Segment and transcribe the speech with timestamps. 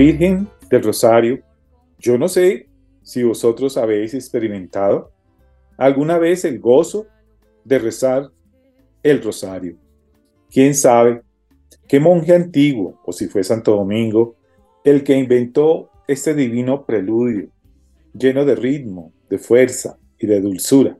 [0.00, 1.40] Virgen del Rosario,
[1.98, 2.70] yo no sé
[3.02, 5.12] si vosotros habéis experimentado
[5.76, 7.06] alguna vez el gozo
[7.66, 8.30] de rezar
[9.02, 9.76] el rosario.
[10.48, 11.20] ¿Quién sabe
[11.86, 14.36] qué monje antiguo, o si fue Santo Domingo,
[14.84, 17.50] el que inventó este divino preludio,
[18.14, 20.96] lleno de ritmo, de fuerza y de dulzura,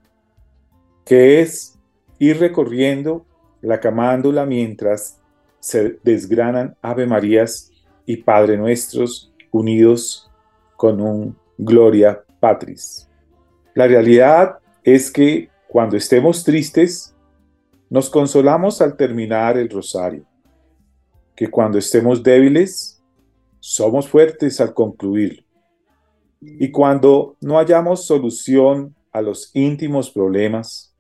[1.07, 1.79] que es
[2.19, 3.25] ir recorriendo
[3.63, 5.19] la camándula mientras
[5.59, 7.70] se desgranan Ave Marías
[8.07, 10.31] y Padre Nuestros unidos
[10.77, 13.09] con un Gloria Patris.
[13.75, 17.15] La realidad es que cuando estemos tristes,
[17.89, 20.25] nos consolamos al terminar el rosario,
[21.35, 23.03] que cuando estemos débiles,
[23.59, 25.43] somos fuertes al concluirlo.
[26.41, 30.95] Y cuando no hayamos solución a los íntimos problemas,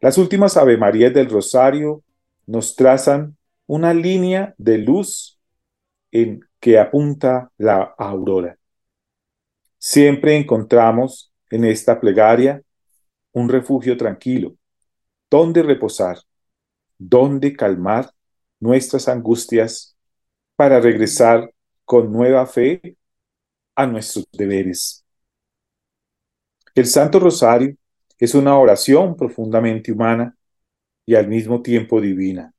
[0.00, 2.02] las últimas Ave Marías del Rosario
[2.46, 3.36] nos trazan
[3.66, 5.38] una línea de luz
[6.12, 8.56] en que apunta la aurora.
[9.78, 12.62] Siempre encontramos en esta plegaria
[13.32, 14.54] un refugio tranquilo,
[15.28, 16.18] donde reposar,
[16.98, 18.12] donde calmar
[18.60, 19.96] nuestras angustias
[20.54, 21.52] para regresar
[21.84, 22.96] con nueva fe
[23.74, 25.04] a nuestros deberes.
[26.74, 27.76] El Santo Rosario
[28.18, 30.36] es una oración profundamente humana
[31.04, 32.54] y al mismo tiempo divina.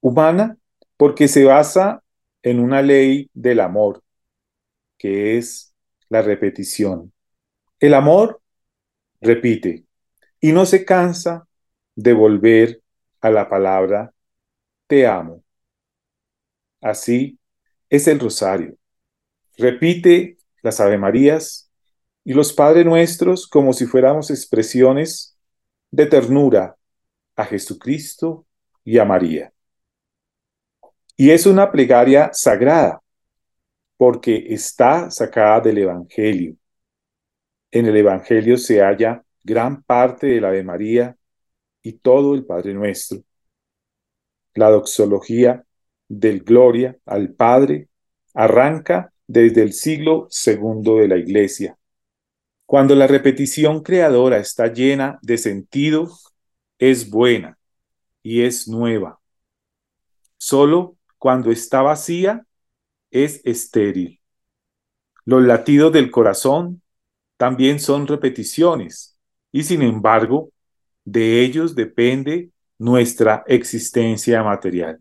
[0.00, 0.58] Humana
[0.96, 2.02] porque se basa
[2.46, 4.04] en una ley del amor,
[4.96, 5.74] que es
[6.08, 7.12] la repetición.
[7.80, 8.40] El amor
[9.20, 9.84] repite
[10.40, 11.48] y no se cansa
[11.96, 12.80] de volver
[13.20, 14.14] a la palabra
[14.86, 15.42] te amo.
[16.80, 17.36] Así
[17.90, 18.76] es el rosario.
[19.58, 21.68] Repite las Ave Marías
[22.22, 25.36] y los Padre Nuestros como si fuéramos expresiones
[25.90, 26.76] de ternura
[27.34, 28.46] a Jesucristo
[28.84, 29.52] y a María.
[31.16, 33.00] Y es una plegaria sagrada
[33.96, 36.56] porque está sacada del Evangelio.
[37.70, 41.16] En el Evangelio se halla gran parte de la Ave María
[41.82, 43.22] y todo el Padre Nuestro.
[44.54, 45.64] La doxología
[46.08, 47.88] del Gloria al Padre
[48.34, 51.78] arranca desde el siglo segundo de la Iglesia.
[52.66, 56.10] Cuando la repetición creadora está llena de sentido,
[56.78, 57.58] es buena
[58.22, 59.20] y es nueva.
[60.36, 60.95] Solo
[61.26, 62.46] cuando está vacía,
[63.10, 64.20] es estéril.
[65.24, 66.82] Los latidos del corazón
[67.36, 69.18] también son repeticiones
[69.50, 70.52] y sin embargo,
[71.04, 75.00] de ellos depende nuestra existencia material.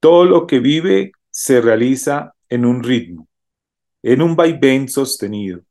[0.00, 3.26] Todo lo que vive se realiza en un ritmo,
[4.02, 5.62] en un vaivén sostenido.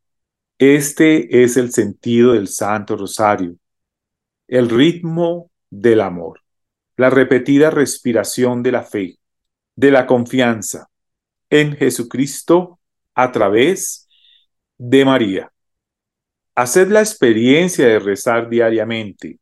[0.58, 3.56] Este es el sentido del Santo Rosario,
[4.48, 6.42] el ritmo del amor,
[6.96, 9.20] la repetida respiración de la fe,
[9.78, 10.90] de la confianza
[11.50, 12.80] en Jesucristo
[13.14, 14.10] a través
[14.78, 15.54] de María.
[16.56, 19.40] Haced la experiencia de rezar diariamente,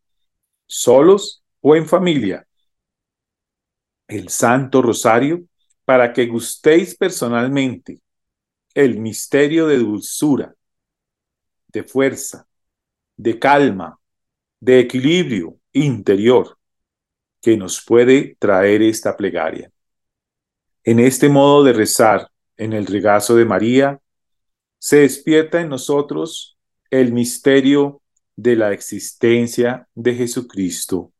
[0.67, 2.45] solos o en familia,
[4.07, 5.45] el Santo Rosario
[5.85, 8.01] para que gustéis personalmente
[8.73, 10.53] el misterio de dulzura,
[11.69, 12.45] de fuerza,
[13.15, 13.97] de calma,
[14.59, 16.57] de equilibrio interior
[17.41, 19.71] que nos puede traer esta plegaria.
[20.87, 23.99] En este modo de rezar en el regazo de María,
[24.77, 26.59] se despierta en nosotros
[26.91, 28.03] el misterio
[28.35, 31.11] de la existencia de Jesucristo.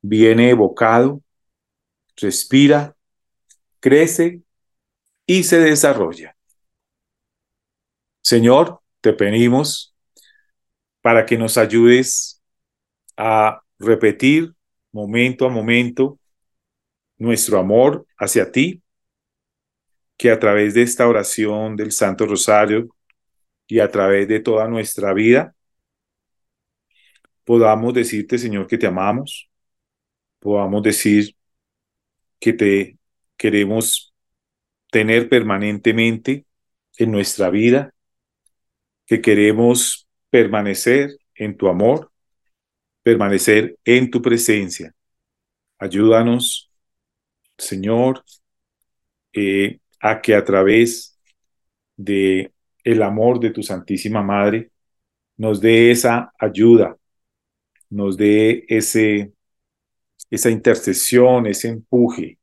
[0.00, 1.22] Viene evocado,
[2.14, 2.94] respira,
[3.80, 4.42] crece
[5.26, 6.36] y se desarrolla.
[8.20, 9.92] Señor, te pedimos
[11.00, 12.40] para que nos ayudes
[13.16, 14.54] a repetir
[14.92, 16.20] momento a momento
[17.18, 18.82] nuestro amor hacia ti,
[20.16, 22.94] que a través de esta oración del Santo Rosario
[23.66, 25.54] y a través de toda nuestra vida
[27.44, 29.50] podamos decirte, Señor, que te amamos,
[30.38, 31.36] podamos decir
[32.40, 32.98] que te
[33.36, 34.14] queremos
[34.90, 36.46] tener permanentemente
[36.98, 37.92] en nuestra vida,
[39.06, 42.10] que queremos permanecer en tu amor,
[43.02, 44.94] permanecer en tu presencia.
[45.78, 46.70] Ayúdanos,
[47.58, 48.24] Señor,
[49.32, 51.18] eh, a que a través
[51.96, 52.52] de
[52.84, 54.70] el amor de tu Santísima Madre
[55.36, 56.96] nos dé esa ayuda
[57.94, 59.32] nos dé ese,
[60.30, 62.38] esa intercesión, ese empuje,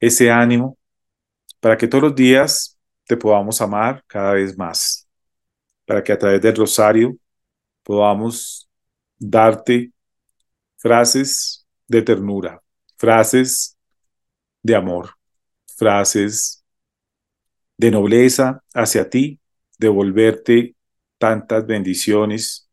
[0.00, 0.78] ese ánimo,
[1.60, 5.08] para que todos los días te podamos amar cada vez más,
[5.86, 7.16] para que a través del rosario
[7.82, 8.68] podamos
[9.18, 9.92] darte
[10.76, 12.62] frases de ternura,
[12.96, 13.73] frases
[14.64, 15.10] de amor,
[15.76, 16.64] frases
[17.76, 19.38] de nobleza hacia ti,
[19.78, 20.74] devolverte
[21.18, 22.68] tantas bendiciones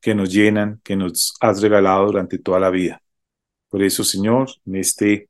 [0.00, 3.02] que nos llenan, que nos has regalado durante toda la vida.
[3.68, 5.28] Por eso, Señor, en este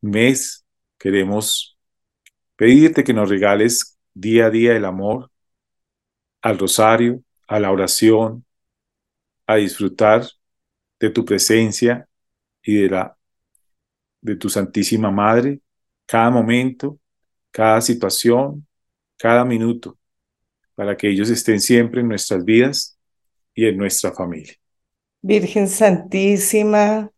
[0.00, 0.64] mes
[0.98, 1.78] queremos
[2.56, 5.30] pedirte que nos regales día a día el amor
[6.42, 8.44] al rosario, a la oración,
[9.46, 10.24] a disfrutar
[11.00, 12.06] de tu presencia
[12.62, 13.16] y de la
[14.24, 15.60] de tu Santísima Madre,
[16.06, 16.98] cada momento,
[17.50, 18.66] cada situación,
[19.18, 19.98] cada minuto,
[20.74, 22.98] para que ellos estén siempre en nuestras vidas
[23.54, 24.54] y en nuestra familia.
[25.20, 27.10] Virgen Santísima,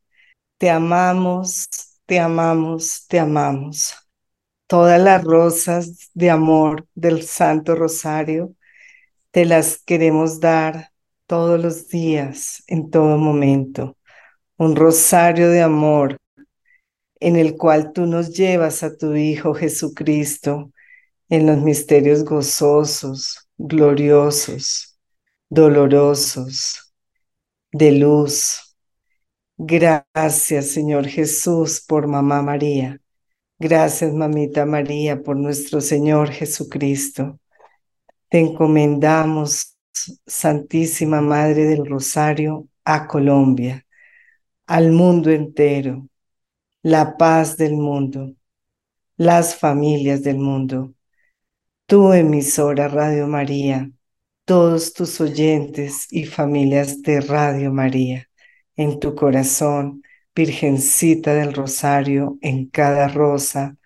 [0.59, 1.69] te amamos,
[2.07, 3.95] te amamos, te amamos.
[4.67, 8.53] Todas las rosas de amor del Santo Rosario
[9.31, 10.91] te las queremos dar
[11.29, 13.97] todos los días, en todo momento.
[14.57, 16.17] Un rosario de amor
[17.21, 20.73] en el cual tú nos llevas a tu Hijo Jesucristo
[21.29, 24.99] en los misterios gozosos, gloriosos,
[25.49, 26.95] dolorosos,
[27.73, 28.77] de luz.
[29.57, 33.01] Gracias, Señor Jesús, por Mamá María.
[33.59, 37.41] Gracias, Mamita María, por nuestro Señor Jesucristo.
[38.29, 39.77] Te encomendamos,
[40.27, 43.87] Santísima Madre del Rosario, a Colombia,
[44.67, 46.07] al mundo entero
[46.87, 48.37] la paz del mundo,
[49.17, 50.95] las familias del mundo,
[51.87, 53.91] tu emisora Radio María,
[54.45, 58.29] todos tus oyentes y familias de Radio María,
[58.77, 63.77] en tu corazón, Virgencita del Rosario, en cada rosa,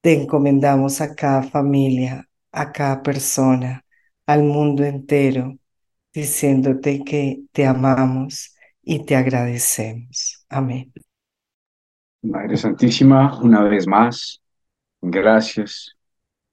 [0.00, 3.84] te encomendamos a cada familia, a cada persona,
[4.26, 5.56] al mundo entero,
[6.12, 10.44] diciéndote que te amamos y te agradecemos.
[10.48, 10.92] Amén.
[12.22, 14.42] Madre Santísima, una vez más,
[15.00, 15.96] gracias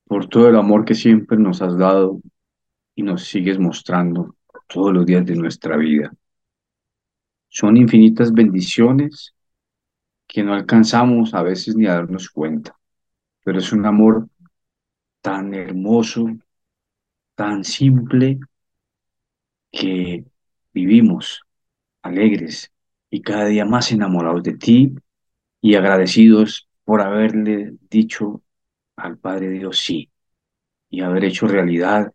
[0.06, 2.22] por todo el amor que siempre nos has dado
[2.94, 4.36] y nos sigues mostrando
[4.68, 6.14] todos los días de nuestra vida.
[7.50, 9.34] Son infinitas bendiciones
[10.28, 12.78] que no alcanzamos a veces ni a darnos cuenta,
[13.44, 14.30] pero es un amor
[15.22, 16.28] tan hermoso,
[17.34, 18.40] tan simple,
[19.72, 20.26] que
[20.74, 21.42] vivimos
[22.04, 22.72] alegres
[23.10, 24.96] y cada día más enamorados de ti
[25.66, 28.44] y agradecidos por haberle dicho
[28.98, 30.12] al Padre Dios sí
[30.92, 32.14] y haber hecho realidad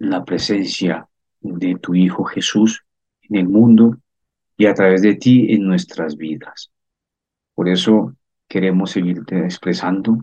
[0.00, 1.08] la presencia
[1.40, 2.84] de tu Hijo Jesús
[3.22, 3.98] en el mundo
[4.56, 6.72] y a través de ti en nuestras vidas.
[7.54, 8.16] Por eso
[8.48, 10.18] queremos seguirte expresando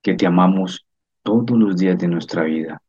[0.00, 0.86] que te amamos
[1.22, 2.80] todos los días de nuestra vida.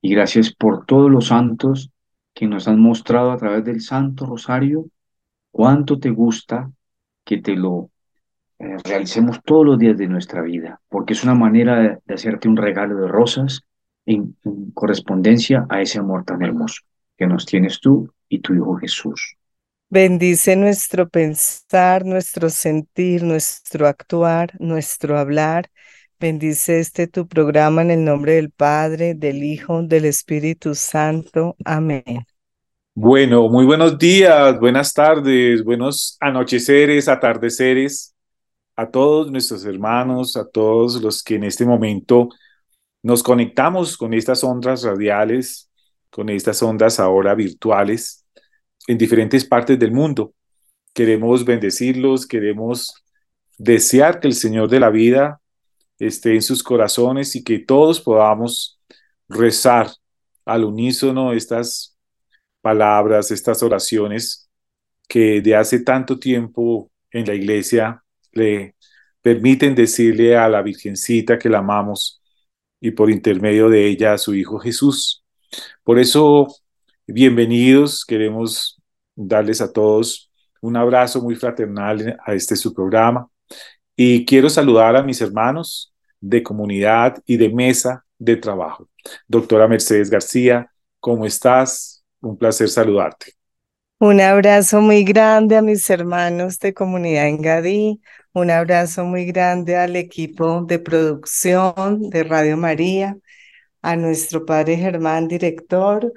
[0.00, 1.92] Y gracias por todos los santos
[2.34, 4.86] que nos han mostrado a través del Santo Rosario
[5.52, 6.72] cuánto te gusta
[7.26, 7.90] que te lo
[8.58, 12.56] eh, realicemos todos los días de nuestra vida, porque es una manera de, hacerte un
[12.56, 13.62] regalo de rosas
[14.06, 14.34] en,
[14.72, 16.82] correspondencia a ese amor tan hermoso
[17.18, 19.36] que nos tienes tú y tu Hijo Jesús.
[19.90, 25.70] Bendice nuestro pensar, nuestro sentir, nuestro actuar, nuestro hablar.
[26.18, 31.56] Bendice este tu programa en el nombre del Padre, del Hijo, del Espíritu Santo.
[31.64, 32.24] Amén.
[32.98, 38.14] Bueno, muy buenos días, buenas tardes, buenos anocheceres, atardeceres
[38.74, 42.30] a todos nuestros hermanos, a todos los que en este momento
[43.02, 45.70] nos conectamos con estas ondas radiales,
[46.08, 48.24] con estas ondas ahora virtuales
[48.86, 50.32] en diferentes partes del mundo.
[50.94, 53.04] Queremos bendecirlos, queremos
[53.58, 55.42] desear que el Señor de la vida
[55.98, 58.80] esté en sus corazones y que todos podamos
[59.28, 59.90] rezar
[60.46, 61.95] al unísono estas
[62.66, 64.50] palabras, estas oraciones
[65.08, 68.74] que de hace tanto tiempo en la iglesia le
[69.22, 72.20] permiten decirle a la Virgencita que la amamos
[72.80, 75.24] y por intermedio de ella a su Hijo Jesús.
[75.84, 76.48] Por eso,
[77.06, 78.82] bienvenidos, queremos
[79.14, 80.28] darles a todos
[80.60, 83.30] un abrazo muy fraternal a este su programa
[83.94, 88.88] y quiero saludar a mis hermanos de comunidad y de mesa de trabajo.
[89.28, 90.68] Doctora Mercedes García,
[90.98, 91.95] ¿cómo estás?
[92.26, 93.32] Un placer saludarte.
[93.98, 98.00] Un abrazo muy grande a mis hermanos de comunidad en Gadí,
[98.32, 103.16] un abrazo muy grande al equipo de producción de Radio María,
[103.80, 106.12] a nuestro padre Germán, director,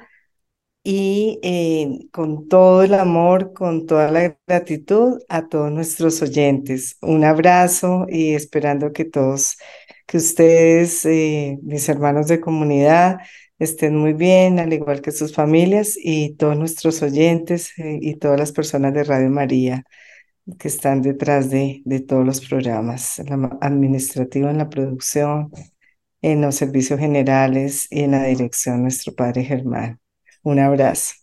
[0.83, 6.97] y eh, con todo el amor, con toda la gratitud a todos nuestros oyentes.
[7.01, 9.57] Un abrazo y esperando que todos,
[10.07, 13.19] que ustedes, eh, mis hermanos de comunidad,
[13.59, 18.39] estén muy bien, al igual que sus familias y todos nuestros oyentes eh, y todas
[18.39, 19.83] las personas de Radio María
[20.57, 25.51] que están detrás de, de todos los programas, en la administrativa, en la producción,
[26.21, 29.99] en los servicios generales y en la dirección, nuestro Padre Germán.
[30.43, 31.13] Un abrazo.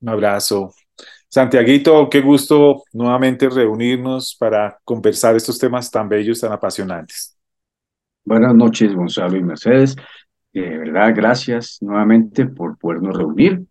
[0.00, 0.74] Un abrazo.
[1.28, 7.36] Santiaguito, qué gusto nuevamente reunirnos para conversar estos temas tan bellos, tan apasionantes.
[8.24, 9.96] Buenas noches, Gonzalo y Mercedes.
[10.52, 13.66] De verdad, gracias nuevamente por podernos reunir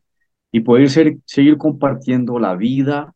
[0.51, 3.13] y poder ser, seguir compartiendo la vida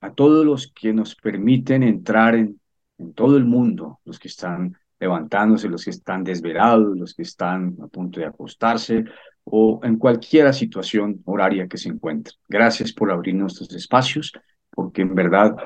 [0.00, 2.60] a todos los que nos permiten entrar en,
[2.98, 7.76] en todo el mundo, los que están levantándose, los que están desvelados, los que están
[7.82, 9.04] a punto de acostarse
[9.44, 12.34] o en cualquier situación horaria que se encuentre.
[12.48, 14.32] Gracias por abrir nuestros espacios,
[14.70, 15.56] porque en verdad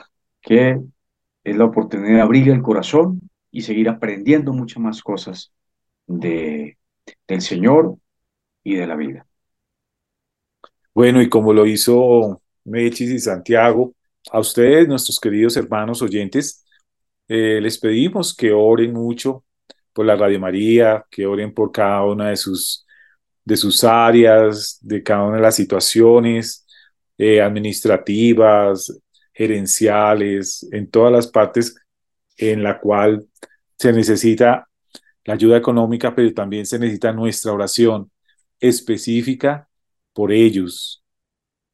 [0.41, 0.81] que
[1.45, 3.21] es la oportunidad de abrir el corazón
[3.51, 5.53] y seguir aprendiendo muchas más cosas
[6.07, 6.77] de,
[7.27, 7.97] del Señor
[8.63, 9.27] y de la vida.
[10.95, 13.95] Bueno, y como lo hizo Mechis y Santiago,
[14.31, 16.65] a ustedes, nuestros queridos hermanos oyentes,
[17.29, 19.45] eh, les pedimos que oren mucho
[19.93, 22.87] por la Radio María, que oren por cada una de sus,
[23.45, 26.67] de sus áreas, de cada una de las situaciones
[27.19, 29.01] eh, administrativas,
[29.33, 31.75] gerenciales, en todas las partes
[32.37, 33.27] en la cual
[33.79, 34.69] se necesita
[35.25, 38.11] la ayuda económica, pero también se necesita nuestra oración
[38.61, 39.69] específica
[40.13, 41.03] por ellos.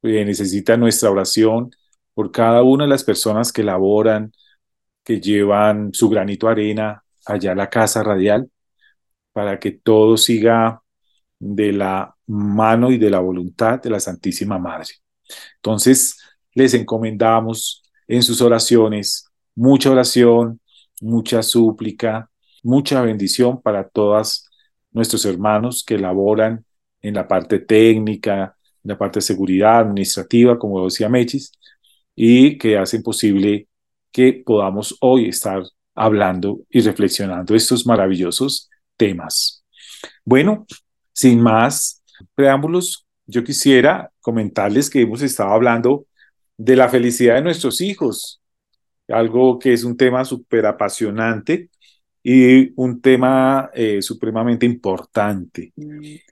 [0.01, 1.71] Eh, necesita nuestra oración
[2.13, 4.31] por cada una de las personas que laboran,
[5.03, 8.49] que llevan su granito de arena allá a la casa radial,
[9.33, 10.81] para que todo siga
[11.39, 14.89] de la mano y de la voluntad de la Santísima Madre.
[15.55, 16.17] Entonces,
[16.53, 20.59] les encomendamos en sus oraciones mucha oración,
[21.01, 22.28] mucha súplica,
[22.63, 24.49] mucha bendición para todos
[24.91, 26.65] nuestros hermanos que laboran
[27.01, 31.51] en la parte técnica, en la parte de seguridad administrativa, como decía Mechis,
[32.15, 33.67] y que hacen posible
[34.11, 35.63] que podamos hoy estar
[35.95, 39.63] hablando y reflexionando estos maravillosos temas.
[40.25, 40.65] Bueno,
[41.13, 42.03] sin más
[42.35, 46.07] preámbulos, yo quisiera comentarles que hemos estado hablando
[46.57, 48.41] de la felicidad de nuestros hijos,
[49.07, 51.68] algo que es un tema súper apasionante
[52.23, 55.73] y un tema eh, supremamente importante.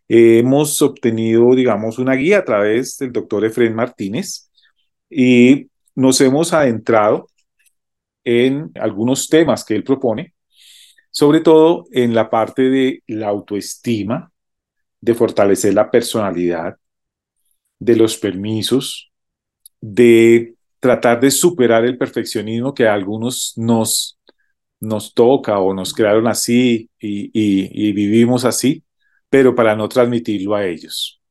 [0.08, 4.50] hemos obtenido, digamos, una guía a través del doctor Efren Martínez
[5.10, 7.27] y nos hemos adentrado
[8.24, 10.34] en algunos temas que él propone,
[11.12, 14.32] sobre todo en la parte de la autoestima,
[15.00, 16.77] de fortalecer la personalidad,
[17.79, 19.12] de los permisos,
[19.79, 24.16] de tratar de superar el perfeccionismo que a algunos nos,
[24.79, 28.84] nos toca o nos crearon así y, vivimos así,
[29.29, 31.22] pero para no transmitirlo a ellos.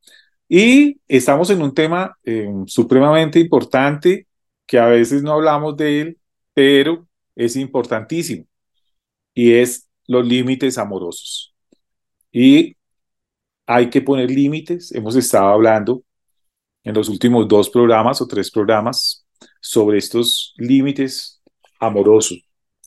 [0.49, 4.27] Y estamos en un tema eh, supremamente importante
[4.67, 6.19] que a veces no hablamos de él,
[6.55, 8.47] pero es importantísimo
[9.35, 11.55] y es los límites amorosos.
[12.33, 12.77] Y
[13.67, 14.93] hay que poner límites.
[14.93, 16.03] Hemos estado hablando
[16.85, 19.27] en los últimos dos programas o tres programas
[19.61, 21.43] sobre estos límites
[21.81, 22.46] amorosos.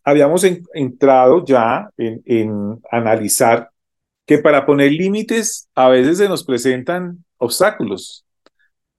[0.10, 3.70] Habíamos entrado ya en, en analizar
[4.26, 8.26] que para poner límites a veces se nos presentan obstáculos,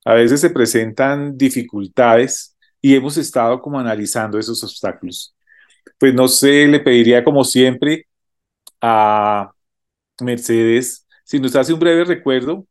[0.04, 5.34] a veces se presentan dificultades y hemos estado como analizando esos obstáculos.
[5.98, 8.06] Pues no sé, le pediría como siempre
[8.80, 9.52] a
[10.20, 12.66] Mercedes si nos hace un breve recuerdo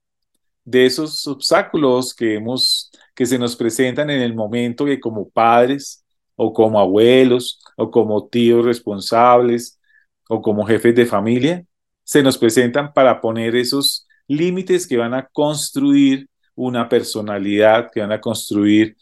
[0.65, 6.03] de esos obstáculos que hemos que se nos presentan en el momento que como padres
[6.41, 9.77] o como abuelos o como tíos responsables
[10.29, 11.65] o como jefes de familia
[12.05, 18.13] se nos presentan para poner esos límites que van a construir una personalidad, que van
[18.13, 18.96] a construir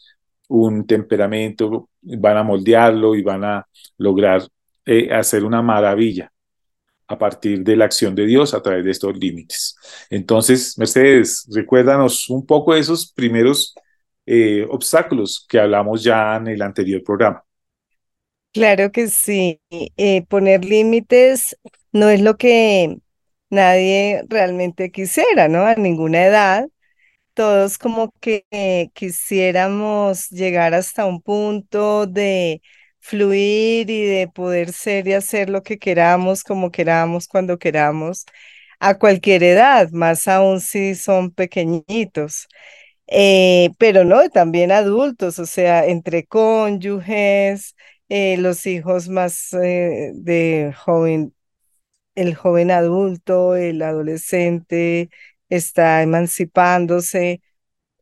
[0.48, 3.66] un temperamento, van a moldearlo y van a
[3.98, 4.42] lograr
[4.84, 6.32] eh, hacer una maravilla
[7.06, 9.76] a partir de la acción de Dios a través de estos límites.
[10.10, 13.74] Entonces, Mercedes, recuérdanos un poco esos primeros
[14.28, 17.44] eh, obstáculos que hablamos ya en el anterior programa.
[18.52, 19.60] Claro que sí.
[19.96, 21.56] Eh, poner límites
[21.92, 22.98] no es lo que
[23.50, 25.64] nadie realmente quisiera, ¿no?
[25.66, 26.68] A ninguna edad
[27.34, 28.44] todos como que
[28.94, 32.62] quisiéramos llegar hasta un punto de
[33.00, 38.26] fluir y de poder ser y hacer lo que queramos, como queramos, cuando queramos.
[38.80, 42.48] a cualquier edad, más aún si son pequeñitos.
[43.10, 47.74] Eh, pero no, también adultos, o sea, entre cónyuges,
[48.10, 51.34] eh, los hijos más eh, de joven,
[52.16, 55.10] el joven adulto, el adolescente
[55.50, 57.42] está emancipándose,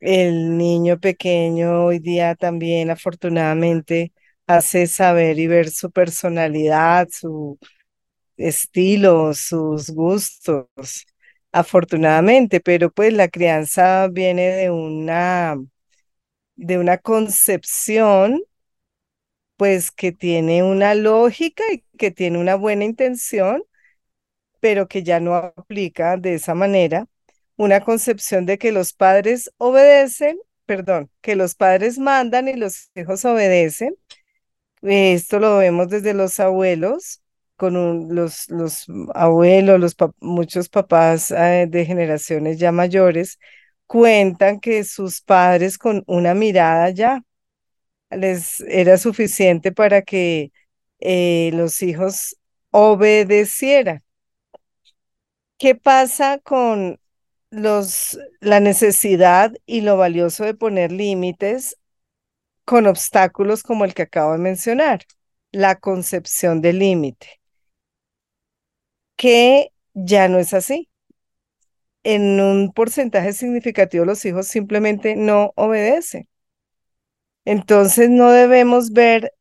[0.01, 4.13] el niño pequeño hoy día también afortunadamente
[4.47, 7.59] hace saber y ver su personalidad, su
[8.37, 11.07] estilo, sus gustos,
[11.57, 15.57] afortunadamente, pero pues la crianza viene de una,
[16.57, 18.43] de una concepción
[19.57, 23.63] pues que tiene una lógica y que tiene una buena intención,
[24.61, 27.07] pero que ya no aplica de esa manera.
[27.57, 33.25] Una concepción de que los padres obedecen, perdón, que los padres mandan y los hijos
[33.25, 33.97] obedecen.
[34.83, 37.23] Esto lo vemos desde los abuelos,
[37.57, 43.39] con los, los abuelos, los muchos papás eh, de generaciones ya mayores,
[43.87, 47.23] cuentan que sus padres con una mirada ya
[48.11, 50.53] les era suficiente para que
[51.01, 52.37] eh, los hijos
[52.71, 54.03] obedecieran.
[55.59, 57.01] ¿Qué pasa con
[57.51, 61.77] los, la necesidad y lo valioso de poner límites
[62.65, 65.05] con obstáculos como el que acabo de mencionar?
[65.53, 67.41] La concepción del límite,
[69.17, 70.89] que ya no es así.
[72.05, 76.29] En un porcentaje significativo los hijos simplemente no obedecen.
[77.45, 79.33] Entonces no debemos ver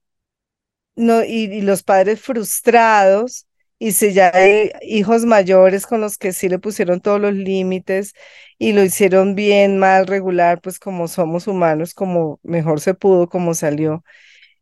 [0.96, 3.48] no, y, los padres frustrados,
[3.79, 8.14] y si ya hay hijos mayores con los que sí le pusieron todos los límites
[8.57, 13.53] y lo hicieron bien, mal, regular, pues como somos humanos, como mejor se pudo, como
[13.53, 14.03] salió.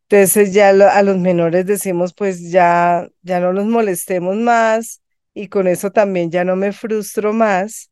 [0.10, 5.03] Entonces ya a los menores decimos, pues ya, ya no los molestemos más
[5.34, 7.92] y con eso también ya no me frustro más,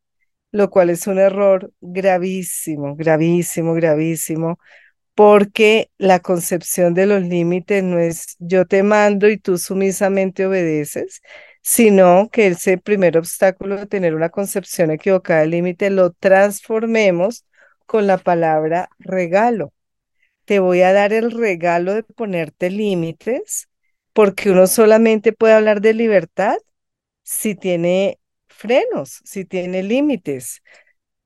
[0.52, 4.60] lo cual es un error gravísimo, gravísimo, gravísimo,
[5.16, 11.22] porque la concepción de los límites no es yo te mando y tú sumisamente obedeces,
[11.62, 17.46] sino que ese primer obstáculo de tener una concepción equivocada del límite lo transformemos
[17.86, 19.74] con la palabra regalo.
[20.46, 23.70] Te voy a dar el regalo de ponerte límites,
[24.14, 26.58] porque uno solamente puede hablar de libertad
[27.24, 30.62] si tiene frenos, si tiene límites.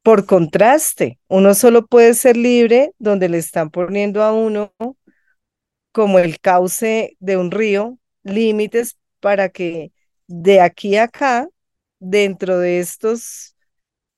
[0.03, 4.73] Por contraste, uno solo puede ser libre donde le están poniendo a uno
[5.91, 9.91] como el cauce de un río, límites para que
[10.27, 11.47] de aquí a acá,
[11.99, 13.55] dentro de estos,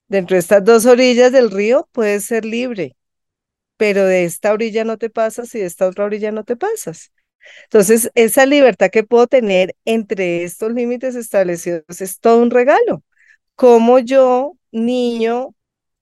[0.07, 2.97] dentro de estas dos orillas del río, puedes ser libre,
[3.77, 7.11] pero de esta orilla no te pasas y de esta otra orilla no te pasas.
[7.65, 13.03] Entonces, esa libertad que puedo tener entre estos límites establecidos es todo un regalo.
[13.55, 15.55] Como yo, niño,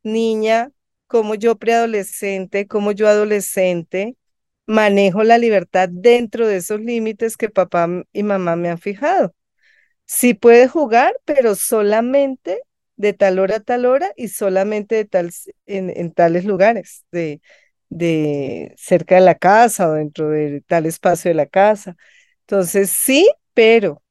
[0.03, 0.71] niña,
[1.07, 4.15] como yo preadolescente, como yo adolescente,
[4.67, 9.35] manejo la libertad dentro de esos límites que papá y mamá me han fijado.
[10.05, 12.61] Sí puede jugar, pero solamente
[12.95, 15.31] de tal hora a tal hora y solamente de tal,
[15.65, 17.41] en, tales lugares, de,
[17.89, 21.95] de cerca de la casa o dentro de tal espacio de la casa.
[22.41, 24.01] Entonces, sí, pero.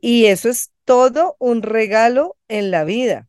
[0.00, 3.28] Y eso es todo un regalo en la vida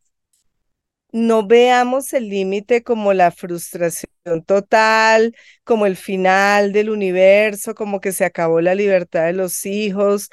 [1.12, 4.10] no veamos el límite como la frustración
[4.46, 5.34] total,
[5.64, 10.30] como el final del universo, como que se acabó la libertad de los hijos,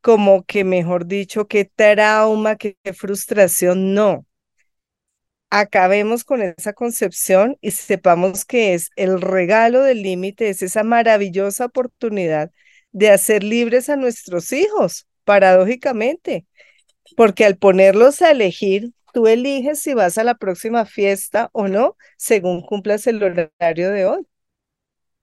[0.00, 4.26] como que, mejor dicho, qué trauma, qué, frustración, no.
[5.54, 11.66] Acabemos con esa concepción y sepamos que es el regalo del límite, es esa maravillosa
[11.66, 12.50] oportunidad
[12.92, 16.46] de hacer libres a nuestros hijos, paradójicamente,
[17.16, 21.96] porque al ponerlos a elegir, Tú eliges si vas a la próxima fiesta o no,
[22.16, 24.26] según cumplas el horario de hoy.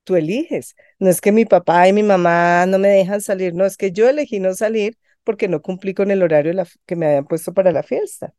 [0.03, 0.75] Tú eliges.
[0.99, 3.91] No es que mi papá y mi mamá no me dejan salir, no, es que
[3.91, 6.53] yo elegí no salir porque no cumplí con el horario
[6.85, 8.33] que me habían puesto para la fiesta.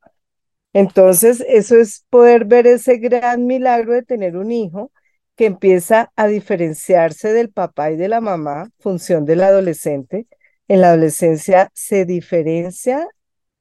[0.72, 4.92] Entonces, eso es poder ver ese gran milagro de tener un hijo
[5.36, 10.26] que empieza a diferenciarse del papá y de la mamá, función del adolescente.
[10.68, 13.08] En la adolescencia se diferencia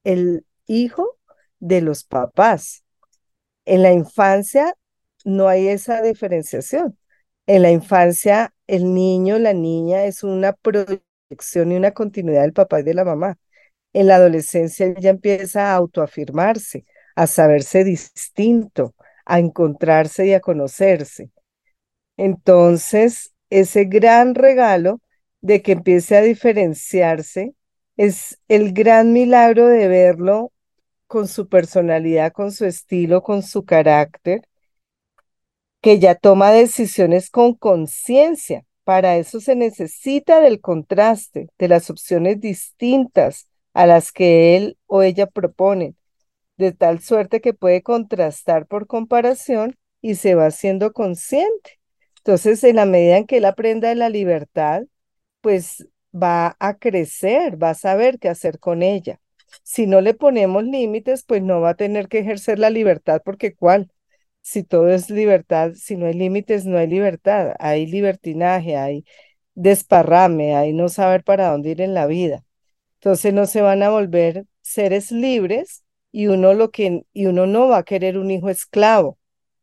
[0.04, 1.17] el hijo
[1.60, 2.84] de los papás.
[3.65, 4.76] En la infancia
[5.26, 6.98] no hay esa diferenciación.
[7.48, 12.82] En la infancia, el niño, la niña es una proyección y una continuidad del papá
[12.82, 13.38] y de la mamá.
[13.93, 16.86] En la adolescencia ella empieza a autoafirmarse,
[17.19, 21.32] a saberse distinto, a encontrarse y a conocerse.
[22.15, 25.01] Entonces, ese gran regalo
[25.41, 27.55] de que empiece a diferenciarse
[27.97, 30.53] es el gran milagro de verlo
[31.08, 34.47] con su personalidad, con su estilo, con su carácter,
[35.82, 38.63] que ya toma decisiones con conciencia.
[38.86, 45.03] Para eso se necesita del contraste, de las opciones distintas a las que él o
[45.03, 45.97] ella proponen,
[46.60, 51.80] de tal suerte que puede contrastar por comparación y se va haciendo consciente.
[52.17, 54.84] Entonces, en la medida en que él aprenda de la libertad,
[55.41, 59.22] pues va a crecer, va a saber qué hacer con ella.
[59.63, 63.56] Si no le ponemos límites, pues no va a tener que ejercer la libertad, porque
[63.56, 63.91] ¿cuál?
[64.41, 67.56] Si todo es libertad, si no hay límites, no hay libertad.
[67.60, 69.06] Hay libertinaje, hay
[69.56, 72.43] desparrame, hay no saber para dónde ir en la vida.
[72.95, 77.67] Entonces no se van a volver seres libres y uno lo que y uno no
[77.67, 79.17] va a querer un hijo esclavo.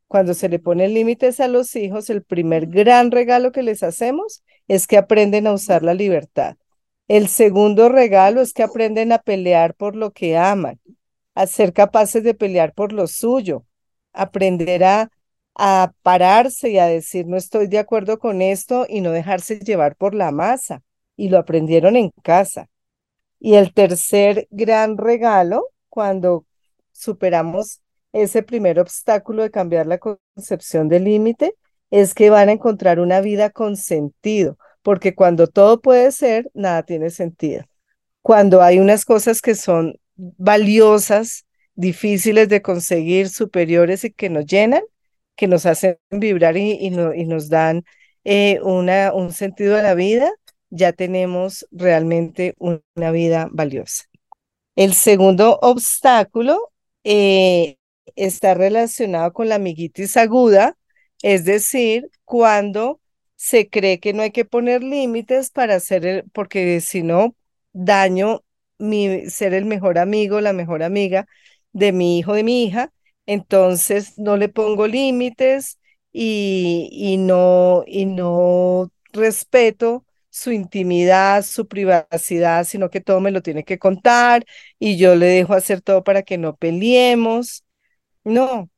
[0.08, 4.44] Cuando se le ponen límites a los hijos, el primer gran regalo que les hacemos
[4.68, 6.56] es que aprenden a usar la libertad.
[7.08, 10.80] El segundo regalo es que aprenden a pelear por lo que aman,
[11.34, 13.64] a ser capaces de pelear por lo suyo,
[14.12, 15.10] aprender a,
[15.54, 19.96] a pararse y a decir no estoy de acuerdo con esto y no dejarse llevar
[19.96, 20.82] por la masa.
[21.16, 22.68] Y lo aprendieron en casa.
[23.38, 26.44] Y el tercer gran regalo, cuando
[26.92, 27.80] superamos
[28.12, 31.54] ese primer obstáculo de cambiar la concepción del límite,
[31.90, 36.82] es que van a encontrar una vida con sentido, porque cuando todo puede ser, nada
[36.82, 37.64] tiene sentido.
[38.20, 44.82] Cuando hay unas cosas que son valiosas, difíciles de conseguir, superiores y que nos llenan,
[45.34, 47.84] que nos hacen vibrar y, nos dan
[48.24, 50.30] eh, una, un sentido a la vida,
[50.68, 54.04] ya tenemos realmente una vida valiosa.
[54.76, 56.72] El segundo obstáculo
[57.04, 57.78] eh,
[58.16, 60.76] está relacionado con la amiguitis aguda,
[61.22, 63.00] es decir, cuando
[63.36, 67.34] se cree que no hay que poner límites para hacer, porque si no,
[67.72, 68.42] daño
[68.78, 71.26] mi, ser el mejor amigo, la mejor amiga
[71.72, 72.92] de mi hijo, de mi hija,
[73.26, 75.78] entonces no le pongo límites
[76.12, 80.04] y, y, no, y no respeto
[80.36, 84.44] su intimidad, su privacidad, sino que todo me lo tiene que contar
[84.78, 87.64] y yo le dejo hacer todo para que no peleemos.
[88.24, 88.70] No,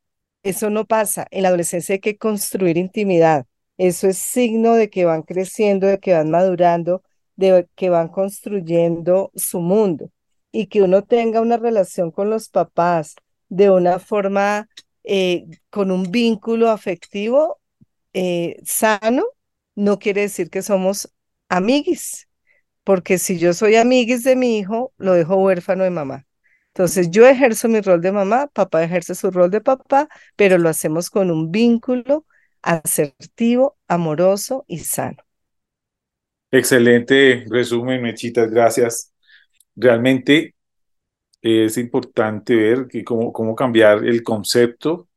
[0.45, 1.27] eso no pasa.
[1.33, 3.47] En la adolescencia hay que construir intimidad.
[3.77, 7.03] Eso es signo de que van creciendo, de que van madurando,
[7.37, 10.11] de que van construyendo su mundo.
[10.53, 13.17] Y que uno tenga una relación con los papás
[13.49, 14.69] de una forma,
[15.05, 17.61] eh, con un vínculo afectivo
[18.13, 19.25] eh, sano,
[19.75, 21.13] no quiere decir que somos
[21.49, 22.29] amiguis,
[22.85, 26.27] porque si yo soy amiguis de mi hijo, lo dejo huérfano de mamá.
[26.69, 30.69] Entonces yo ejerzo mi rol de mamá, papá ejerce su rol de papá, pero lo
[30.69, 32.27] hacemos con un vínculo
[32.63, 35.19] asertivo, amoroso y sano.
[36.51, 39.13] Excelente resumen, Mechitas, gracias.
[39.77, 40.55] Realmente
[41.43, 45.09] es importante ver que cómo, cómo cambiar el concepto,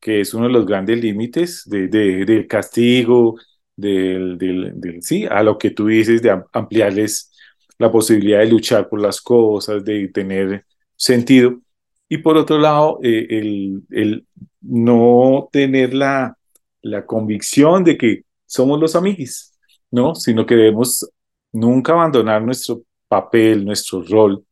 [0.00, 3.36] que es uno de los grandes límites de, de, del castigo,
[3.76, 7.32] del, del, del, sí, a lo que tú dices, de ampliarles
[7.78, 10.64] la posibilidad de luchar por las cosas, de tener
[10.96, 11.60] sentido.
[12.08, 14.26] Y por otro lado, eh, el, el,
[14.60, 16.36] no tener la,
[16.82, 19.52] la convicción de que somos los amigos,
[19.90, 20.14] ¿no?
[20.14, 21.08] Sino que debemos
[21.52, 24.44] nunca abandonar nuestro papel, nuestro rol,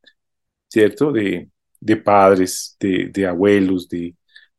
[0.68, 1.12] ¿cierto?
[1.12, 4.14] De, de padres, de, de abuelos, de,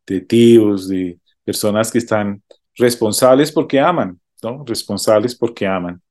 [0.05, 2.41] de tíos, de personas que están
[2.75, 4.63] responsables porque aman, ¿no?
[4.65, 6.01] Responsables porque aman.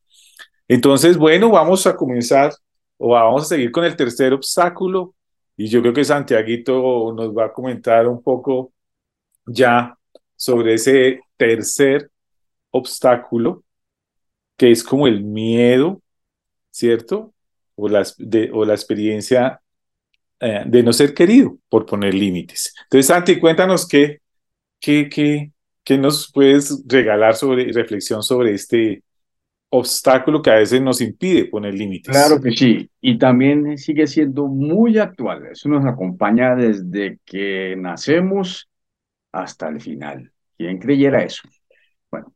[0.68, 2.52] Entonces, bueno, vamos a comenzar
[2.96, 5.14] o vamos a seguir con el tercer obstáculo
[5.56, 8.72] y yo creo que Santiaguito nos va a comentar un poco
[9.46, 9.96] ya
[10.36, 12.10] sobre ese tercer
[12.70, 13.64] obstáculo
[14.56, 16.02] que es como el miedo,
[16.70, 17.34] ¿cierto?
[17.76, 18.04] O la,
[18.52, 19.60] o la experiencia
[20.38, 22.74] eh, de no ser querido por poner límites.
[22.84, 24.20] Entonces, Santi, cuéntanos qué,
[24.78, 25.52] qué, qué,
[25.84, 29.02] ¿Qué nos puedes regalar sobre reflexión sobre este
[29.70, 32.12] obstáculo que a veces nos impide poner límites?
[32.12, 35.46] Claro que sí, y también sigue siendo muy actual.
[35.46, 38.68] Eso nos acompaña desde que nacemos
[39.32, 40.32] hasta el final.
[40.58, 41.48] ¿Quién creyera eso?
[42.10, 42.34] Bueno,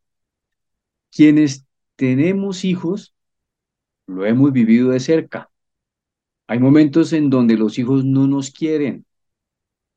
[1.14, 3.14] quienes tenemos hijos,
[4.06, 5.50] lo hemos vivido de cerca.
[6.46, 9.06] Hay momentos en donde los hijos no nos quieren,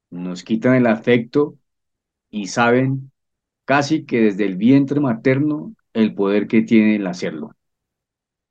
[0.10, 1.58] nos quitan el afecto
[2.30, 3.12] y saben
[3.68, 7.52] casi que desde el vientre materno el poder que tiene el hacerlo.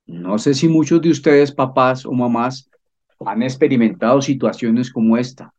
[0.07, 2.70] No sé si muchos de ustedes, papás o mamás,
[3.24, 5.55] han experimentado situaciones como esta.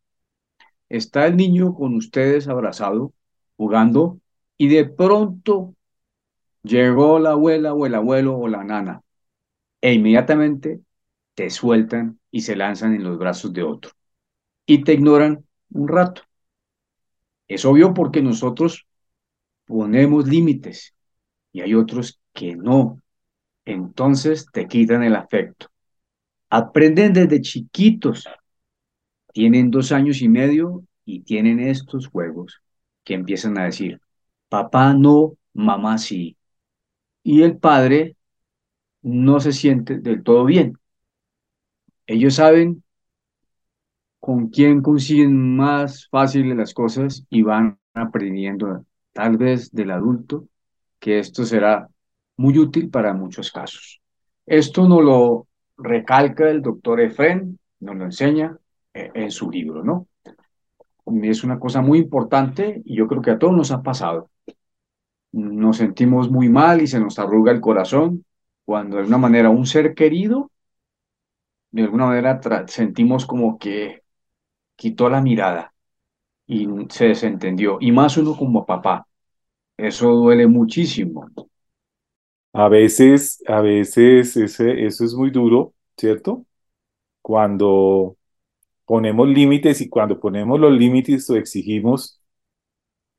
[0.90, 3.14] Está el niño con ustedes abrazado,
[3.58, 4.20] jugando,
[4.58, 5.76] y de pronto
[6.64, 9.02] llegó la abuela o el abuelo o la nana,
[9.82, 10.82] e inmediatamente
[11.36, 13.92] te sueltan y se lanzan en los brazos de otro.
[14.68, 16.24] y te ignoran un rato.
[17.50, 18.87] Es obvio porque nosotros
[19.68, 20.96] ponemos límites
[21.52, 23.00] y hay otros que no.
[23.66, 25.68] Entonces te quitan el afecto.
[26.50, 28.26] Aprenden desde chiquitos.
[29.34, 32.62] Tienen dos años y medio y tienen estos juegos
[33.04, 34.02] que empiezan a decir,
[34.50, 36.38] papá no, mamá sí.
[37.24, 38.16] Y el padre
[39.02, 40.78] no se siente del todo bien.
[42.08, 42.84] Ellos saben
[44.20, 48.86] con quién consiguen más fáciles las cosas y van aprendiendo
[49.18, 50.48] tal vez del adulto
[51.00, 51.90] que esto será
[52.38, 54.00] muy útil para muchos casos.
[54.46, 58.56] Esto nos lo recalca el doctor Efren, nos lo enseña
[58.94, 60.08] eh, en su libro, ¿no?
[61.24, 64.30] Es una cosa muy importante y yo creo que a todos nos ha pasado.
[65.32, 68.24] Nos sentimos muy mal y se nos arruga el corazón
[68.66, 70.52] cuando de alguna manera un ser querido,
[71.72, 74.04] de alguna manera sentimos como que
[74.76, 75.74] quitó la mirada
[76.48, 77.78] y se desentendió.
[77.80, 79.06] Y más uno como papá.
[79.78, 81.30] Eso duele muchísimo.
[82.54, 86.46] A veces, a veces ese, eso es muy duro, ¿cierto?
[87.22, 88.18] Cuando
[88.86, 92.20] ponemos límites y cuando ponemos los límites o exigimos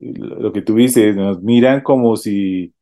[0.01, 2.73] lo que tú dices, nos miran como si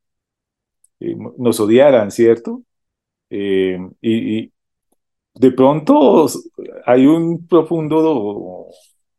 [0.99, 2.63] eh, nos odiaran, ¿cierto?
[3.29, 4.51] Eh, y,
[5.35, 6.27] de pronto
[6.85, 8.67] hay un profundo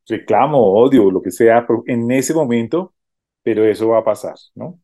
[0.09, 2.95] reclamo, odio, lo que sea, en ese momento,
[3.43, 4.81] pero eso va a pasar, ¿no?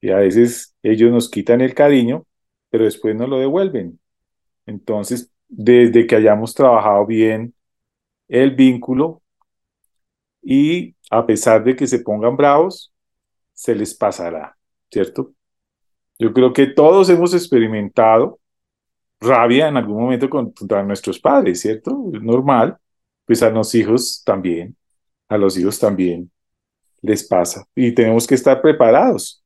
[0.00, 2.26] Y a veces ellos nos quitan el cariño,
[2.70, 4.00] pero después nos lo devuelven.
[4.66, 7.54] Entonces, desde que hayamos trabajado bien
[8.28, 9.22] el vínculo
[10.42, 12.92] y a pesar de que se pongan bravos,
[13.52, 14.56] se les pasará,
[14.90, 15.34] ¿cierto?
[16.18, 18.40] Yo creo que todos hemos experimentado
[19.20, 22.10] rabia en algún momento contra nuestros padres, ¿cierto?
[22.12, 22.78] Es normal,
[23.26, 24.76] pues a los hijos también,
[25.28, 26.30] a los hijos también
[27.02, 29.44] les pasa y tenemos que estar preparados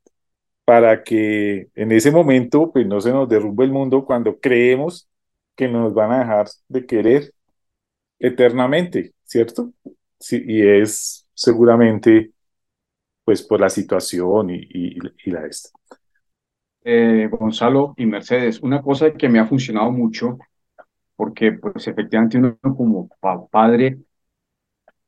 [0.64, 5.08] para que en ese momento pues no se nos derrumbe el mundo cuando creemos
[5.54, 7.32] que nos van a dejar de querer
[8.18, 9.72] eternamente, ¿cierto?
[10.18, 12.32] Sí, y es seguramente
[13.24, 15.70] pues por la situación y, y, la esta.
[16.84, 20.38] Eh, Gonzalo y Mercedes, una cosa que me ha funcionado mucho,
[21.16, 23.08] porque pues efectivamente uno como
[23.50, 23.98] padre,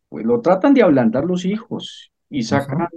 [0.08, 2.88] pues lo tratan de ablandar los hijos y sacan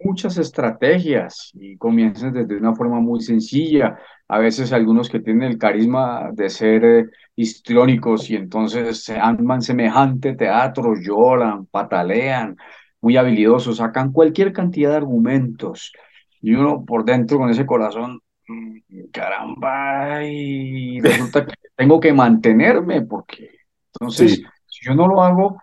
[0.00, 3.98] muchas estrategias y comienzan desde una forma muy sencilla.
[4.28, 9.62] A veces algunos que tienen el carisma de ser eh, histriónicos y entonces se arman
[9.62, 12.56] semejante teatro, lloran, patalean,
[13.00, 15.92] muy habilidosos, sacan cualquier cantidad de argumentos.
[16.40, 18.78] Y uno por dentro con ese corazón, mm,
[19.12, 23.50] caramba, y resulta que tengo que mantenerme porque
[23.94, 25.62] entonces si yo no lo hago,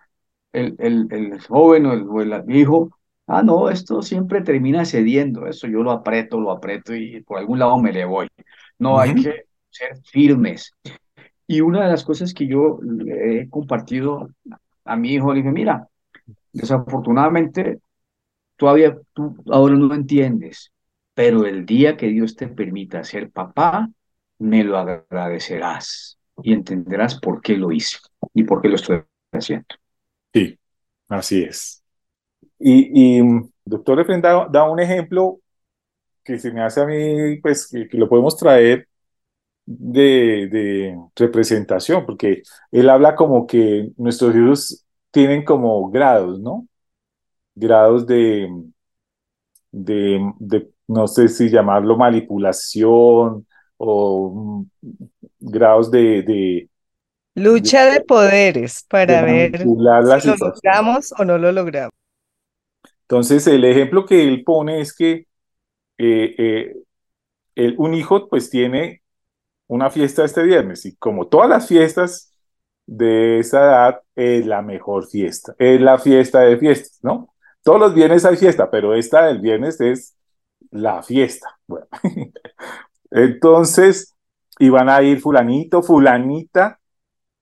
[0.54, 2.90] el, el, el joven o el, o el hijo
[3.28, 7.58] Ah, no, esto siempre termina cediendo, eso yo lo aprieto, lo aprieto y por algún
[7.58, 8.28] lado me le voy.
[8.78, 10.72] No, hay que ser firmes.
[11.48, 14.30] Y una de las cosas que yo le he compartido
[14.84, 15.88] a mi hijo, le dije, mira,
[16.54, 17.80] desafortunadamente
[18.58, 20.72] todavía tú ahora no entiendes,
[21.16, 23.90] pero el día que Dios te permita ser papá,
[24.40, 27.98] me lo agradecerás y entenderás por qué lo hice
[28.34, 29.68] y por qué lo estoy haciendo.
[30.34, 30.60] Sí,
[31.08, 31.84] así es.
[32.60, 33.22] Y,
[33.64, 35.40] doctor Efren da, un ejemplo
[36.24, 38.88] que se me hace a mí, pues, que, lo podemos traer
[39.66, 46.68] de, de, representación, porque él habla como que nuestros hijos tienen como grados, ¿no?
[47.56, 48.50] Grados de,
[49.72, 53.46] de, de no sé si llamarlo manipulación
[53.78, 54.66] o
[55.40, 56.70] grados de, de
[57.36, 61.92] Lucha de, poderes para ver si lo logramos o no lo logramos.
[63.02, 65.28] Entonces, el ejemplo que él pone es que
[65.98, 66.74] eh,
[67.56, 69.04] eh, un hijo pues tiene
[69.68, 72.34] una fiesta este viernes y como todas las fiestas
[72.86, 77.34] de esa edad es la mejor fiesta, es la fiesta de fiestas, ¿no?
[77.64, 80.16] Todos los viernes hay fiesta, pero esta del viernes es
[80.72, 81.58] la fiesta.
[81.68, 81.88] Bueno,
[83.16, 84.14] entonces
[84.60, 86.80] iban a ir fulanito, fulanita,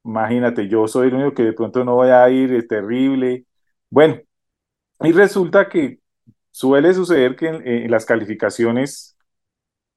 [0.05, 3.45] imagínate, yo soy el único que de pronto no voy a ir, es terrible.
[3.89, 4.17] Bueno,
[5.01, 5.99] y resulta que
[6.51, 9.17] suele suceder que las calificaciones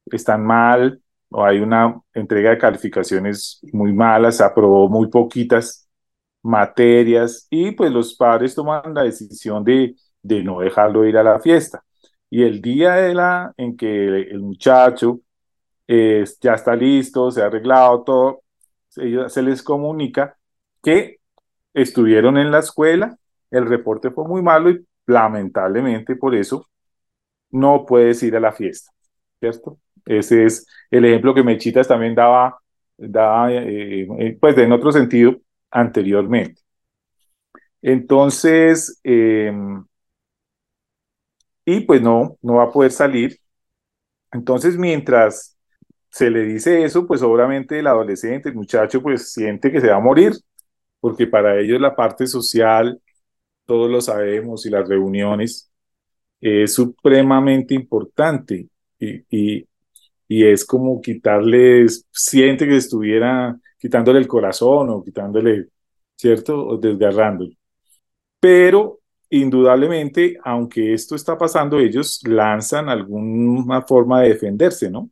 [0.06, 5.88] están mal o hay una entrega de calificaciones muy malas, aprobó muy poquitas
[6.42, 11.40] materias y pues los padres toman la decisión de, de no dejarlo ir a la
[11.40, 11.84] fiesta.
[12.30, 15.20] Y el día de la, en que el muchacho
[15.88, 18.42] eh, ya está listo, se ha arreglado todo,
[18.88, 20.36] se les comunica
[20.82, 21.18] que
[21.74, 23.16] estuvieron en la escuela,
[23.50, 26.66] el reporte fue muy malo y lamentablemente por eso
[27.50, 28.90] no puedes ir a la fiesta,
[29.40, 29.78] ¿cierto?
[30.04, 32.58] Ese es el ejemplo que Mechitas también daba,
[32.96, 35.36] daba eh, eh, pues en otro sentido
[35.70, 36.62] anteriormente.
[37.82, 39.00] Entonces,
[41.64, 43.38] y pues no, no va a poder salir.
[44.32, 45.55] Entonces, mientras
[46.16, 49.96] se le dice eso, pues obviamente el adolescente, el muchacho, pues siente que se va
[49.96, 50.32] a morir,
[51.00, 53.00] porque para ellos la parte social,
[53.66, 55.70] todos lo sabemos, y las reuniones
[56.40, 59.68] es supremamente importante y, y,
[60.28, 65.68] y es como quitarles, siente que estuviera quitándole el corazón o quitándole,
[66.16, 66.66] ¿cierto?
[66.66, 67.52] O desgarrándolo.
[68.40, 69.00] Pero
[69.30, 75.10] indudablemente, aunque esto está pasando, ellos lanzan alguna forma de defenderse, ¿no?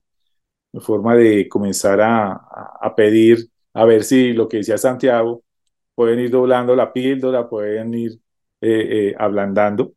[0.81, 5.43] Forma de comenzar a, a, pedir, a ver si lo que decía Santiago,
[5.95, 8.13] pueden ir doblando la píldora, pueden ir
[8.61, 9.95] eh, eh, ablandando,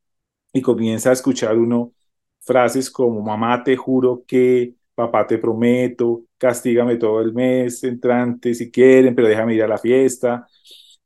[0.53, 1.93] y comienza a escuchar uno
[2.41, 8.71] frases como, mamá, te juro que, papá, te prometo, castígame todo el mes entrante si
[8.71, 10.47] quieren, pero déjame ir a la fiesta,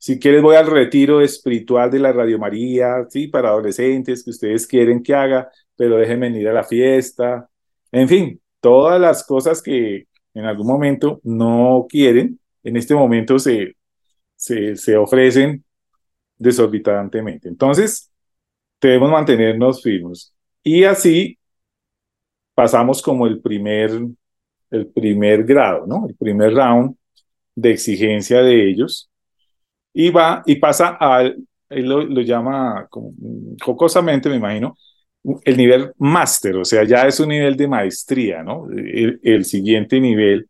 [0.02, 4.66] si quieres, voy al retiro espiritual de la Radio María, sí, para adolescentes que ustedes
[4.66, 7.48] quieren que haga, pero déjenme ir a la fiesta.
[7.92, 13.76] En fin, todas las cosas que en algún momento no quieren, en este momento se,
[14.36, 15.64] se, se ofrecen
[16.38, 17.48] desorbitantemente.
[17.48, 18.10] Entonces,
[18.80, 20.34] debemos mantenernos firmes.
[20.62, 21.38] Y así
[22.54, 23.90] pasamos como el primer,
[24.70, 26.06] el primer grado, ¿no?
[26.08, 26.96] El primer round
[27.54, 29.10] de exigencia de ellos
[29.92, 31.36] y va y pasa al,
[31.68, 33.12] él lo, llama como,
[33.62, 34.76] jocosamente, me imagino,
[35.44, 38.68] el nivel máster, o sea, ya es un nivel de maestría, ¿no?
[38.70, 40.48] El, siguiente nivel.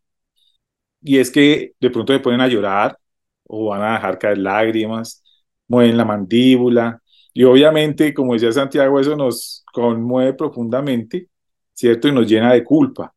[1.03, 2.97] Y es que de pronto se ponen a llorar
[3.45, 5.23] o van a dejar caer lágrimas,
[5.69, 7.01] mueven la mandíbula.
[7.35, 11.29] Y obviamente, como decía Santiago, eso nos conmueve profundamente,
[11.75, 12.09] ¿cierto?
[12.09, 13.15] Y nos llena de culpa.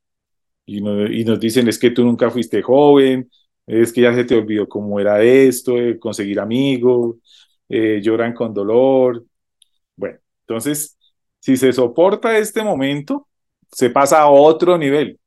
[0.66, 3.30] Y, no, y nos dicen, es que tú nunca fuiste joven,
[3.68, 7.18] es que ya se te olvidó cómo era esto, conseguir amigos,
[7.70, 9.26] eh, lloran con dolor.
[9.96, 10.95] Bueno, entonces,
[11.46, 13.28] si se soporta este momento,
[13.72, 15.20] se pasa a otro nivel,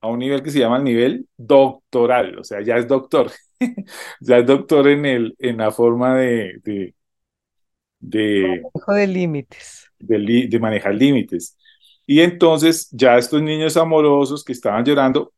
[0.00, 3.30] a un nivel que se llama el nivel doctoral, o sea, ya es doctor,
[4.20, 6.60] ya es doctor en, el, en la forma de...
[6.64, 6.94] de,
[8.00, 9.90] de manejo de límites.
[9.98, 11.56] De, de manejar límites.
[12.06, 15.32] Y entonces ya estos niños amorosos que estaban llorando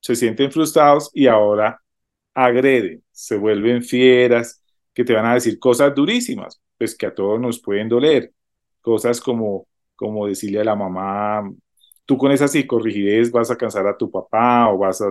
[0.00, 1.82] se sienten frustrados y ahora
[2.34, 4.62] agreden, se vuelven fieras,
[4.94, 8.32] que te van a decir cosas durísimas, pues que a todos nos pueden doler,
[8.80, 11.50] cosas como, como decirle a la mamá,
[12.06, 15.10] tú con esa psicorrigidez vas a cansar a tu papá o vas a,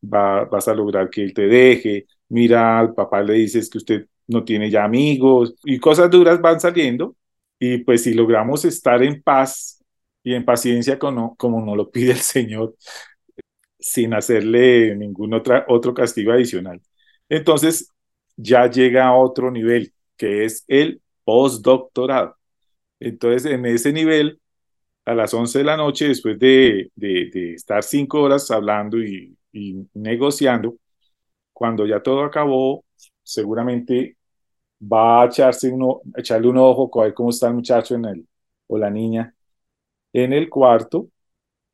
[0.00, 4.44] vas a lograr que él te deje, mira, al papá le dices que usted no
[4.44, 7.16] tiene ya amigos y cosas duras van saliendo
[7.58, 9.82] y pues si logramos estar en paz
[10.22, 12.74] y en paciencia como, como nos lo pide el Señor,
[13.78, 16.80] sin hacerle ningún otra, otro castigo adicional.
[17.28, 17.92] Entonces,
[18.36, 22.36] ya llega a otro nivel, que es el postdoctorado.
[23.00, 24.40] Entonces, en ese nivel,
[25.04, 29.36] a las 11 de la noche, después de, de, estar cinco horas hablando y,
[29.94, 30.76] negociando,
[31.52, 32.84] cuando ya todo acabó,
[33.22, 34.16] seguramente
[34.82, 38.28] va a echarse uno, echarle un ojo, a ver cómo está el muchacho en el,
[38.68, 39.34] o la niña
[40.12, 41.08] en el cuarto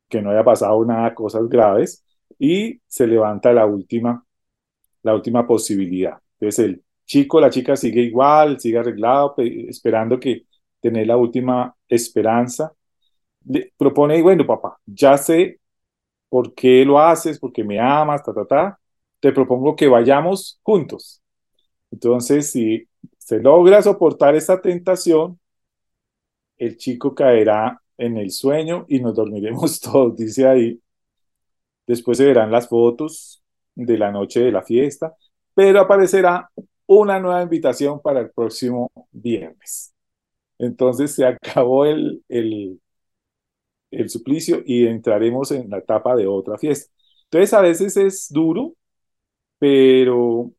[0.09, 2.05] que no haya pasado nada, cosas graves,
[2.39, 4.25] y se levanta la última,
[5.03, 6.17] la última posibilidad.
[6.39, 10.44] Entonces el chico, la chica sigue igual, sigue arreglado, esperando que
[10.85, 12.71] tener la última esperanza.
[13.45, 15.59] Le propone, bueno, papá, ya sé
[16.29, 18.79] por qué lo haces, porque me amas, ta, ta, ta.
[19.19, 21.23] Te propongo que vayamos juntos.
[21.91, 25.39] Entonces, si se logra soportar esta tentación,
[26.57, 30.79] el chico caerá en el sueño y nos dormiremos todos, dice ahí.
[31.87, 35.15] Después se verán las fotos de la noche de la fiesta,
[35.55, 36.51] pero aparecerá
[36.85, 39.94] una nueva invitación para el próximo viernes.
[40.59, 42.79] Entonces se acabó el, el,
[43.91, 46.91] el suplicio y entraremos en la etapa de otra fiesta.
[47.25, 48.73] Entonces a veces es duro,
[49.59, 50.53] pero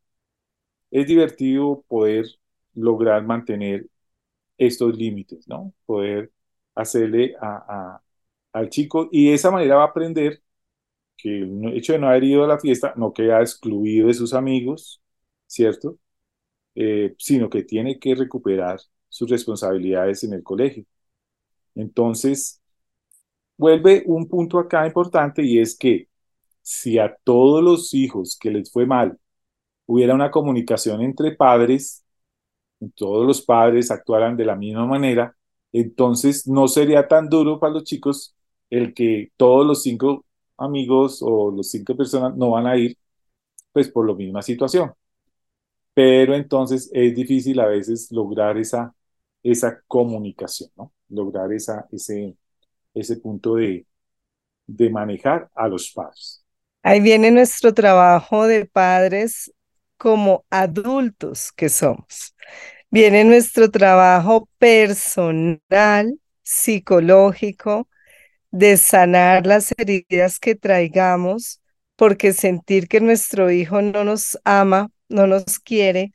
[0.90, 2.26] es divertido poder
[2.74, 3.88] lograr mantener
[4.58, 5.74] estos límites, ¿no?
[5.86, 6.32] Poder
[6.74, 8.02] hacerle a,
[8.52, 10.42] al chico y de esa manera va a aprender
[11.16, 14.34] que el hecho de no haber ido a la fiesta no queda excluido de sus
[14.34, 15.02] amigos,
[15.46, 15.98] ¿cierto?
[16.74, 18.80] Eh, sino que tiene que recuperar
[19.16, 20.84] sus responsabilidades en el colegio.
[21.74, 22.60] Entonces,
[23.58, 26.08] vuelve un punto acá importante y es que
[26.62, 29.18] si a todos los hijos que les fue mal
[29.86, 32.04] hubiera una comunicación entre padres,
[32.96, 35.36] todos los padres actuaran de la misma manera,
[35.72, 38.34] entonces no sería tan duro para los chicos
[38.70, 40.24] el que todos los cinco
[40.58, 42.98] amigos o los cinco personas no van a ir,
[43.72, 44.92] pues por la misma situación.
[45.94, 48.94] Pero entonces es difícil a veces lograr esa,
[49.52, 50.92] esa comunicación, ¿no?
[51.08, 52.36] Lograr esa, ese,
[52.94, 53.86] ese punto de,
[54.66, 56.44] de manejar a los padres.
[56.82, 59.52] Ahí viene nuestro trabajo de padres
[59.96, 62.34] como adultos que somos.
[62.90, 67.88] Viene nuestro trabajo personal, psicológico,
[68.50, 71.60] de sanar las heridas que traigamos,
[71.96, 76.12] porque sentir que nuestro hijo no nos ama, no nos quiere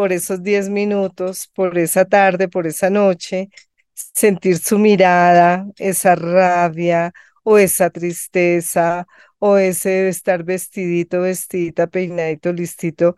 [0.00, 3.50] por esos 10 minutos, por esa tarde, por esa noche,
[3.92, 9.06] sentir su mirada, esa rabia o esa tristeza
[9.38, 13.14] o ese estar vestidito, vestidita, peinadito, listito.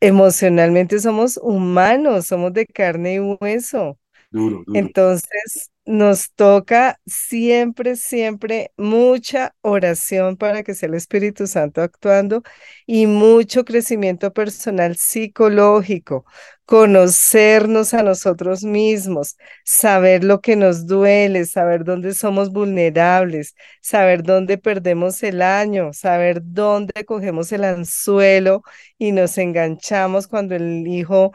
[0.00, 3.98] Emocionalmente somos humanos, somos de carne y hueso.
[4.30, 4.80] Duro, duro.
[4.80, 12.42] Entonces, nos toca siempre, siempre mucha oración para que sea el Espíritu Santo actuando
[12.86, 16.26] y mucho crecimiento personal psicológico,
[16.66, 24.58] conocernos a nosotros mismos, saber lo que nos duele, saber dónde somos vulnerables, saber dónde
[24.58, 28.62] perdemos el año, saber dónde cogemos el anzuelo
[28.98, 31.32] y nos enganchamos cuando el hijo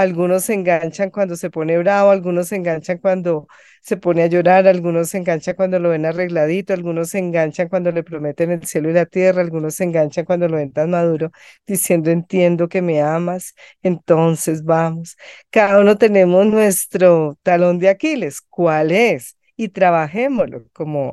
[0.00, 3.46] algunos se enganchan cuando se pone bravo, algunos se enganchan cuando
[3.80, 7.92] se pone a llorar, algunos se enganchan cuando lo ven arregladito, algunos se enganchan cuando
[7.92, 11.30] le prometen el cielo y la tierra, algunos se enganchan cuando lo ven tan maduro,
[11.66, 15.16] diciendo entiendo que me amas, entonces vamos.
[15.50, 19.36] Cada uno tenemos nuestro talón de Aquiles, ¿cuál es?
[19.56, 21.12] Y trabajémoslo como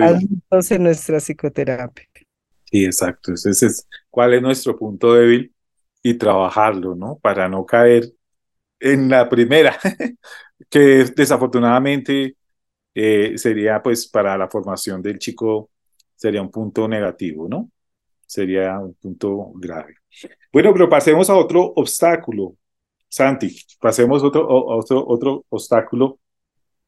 [0.00, 2.06] adultos en nuestra psicoterapia.
[2.64, 3.32] Sí, exacto.
[3.34, 5.52] Ese es cuál es nuestro punto débil
[6.02, 7.18] y trabajarlo, ¿no?
[7.18, 8.12] Para no caer
[8.78, 9.78] en la primera,
[10.70, 12.36] que desafortunadamente
[12.94, 15.70] eh, sería pues para la formación del chico,
[16.16, 17.70] sería un punto negativo, ¿no?
[18.26, 19.96] Sería un punto grave.
[20.52, 22.56] Bueno, pero pasemos a otro obstáculo,
[23.08, 26.18] Santi, pasemos a otro, otro, otro obstáculo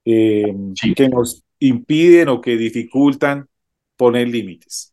[0.04, 0.54] eh,
[0.96, 3.48] que nos impiden o que dificultan
[3.96, 4.92] poner límites.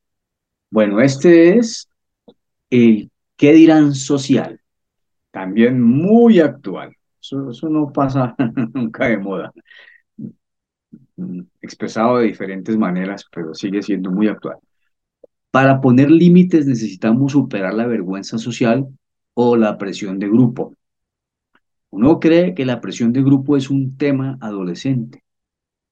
[0.69, 1.89] Bueno, este es
[2.69, 3.08] el
[3.39, 4.59] ¿Qué dirán social?
[5.31, 6.93] También muy actual.
[7.21, 8.35] Eso, no pasa
[8.73, 9.53] nunca de moda.
[11.61, 14.57] Expresado de diferentes maneras, pero sigue siendo muy actual.
[15.51, 18.85] Para poner límites necesitamos superar la vergüenza social
[19.35, 20.75] o la presión de grupo.
[21.91, 25.23] Uno cree que la presión de grupo es un tema adolescente,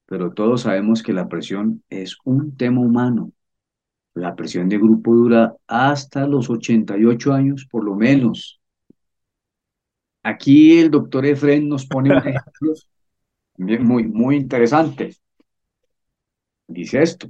[0.04, 3.32] pero todos sabemos que la presión es un tema humano
[4.18, 8.60] la presión de grupo dura hasta los 88 años, por lo menos.
[10.22, 12.74] Aquí el doctor Efren nos pone un ejemplo
[13.56, 15.16] muy, muy interesante.
[16.66, 17.28] Dice esto.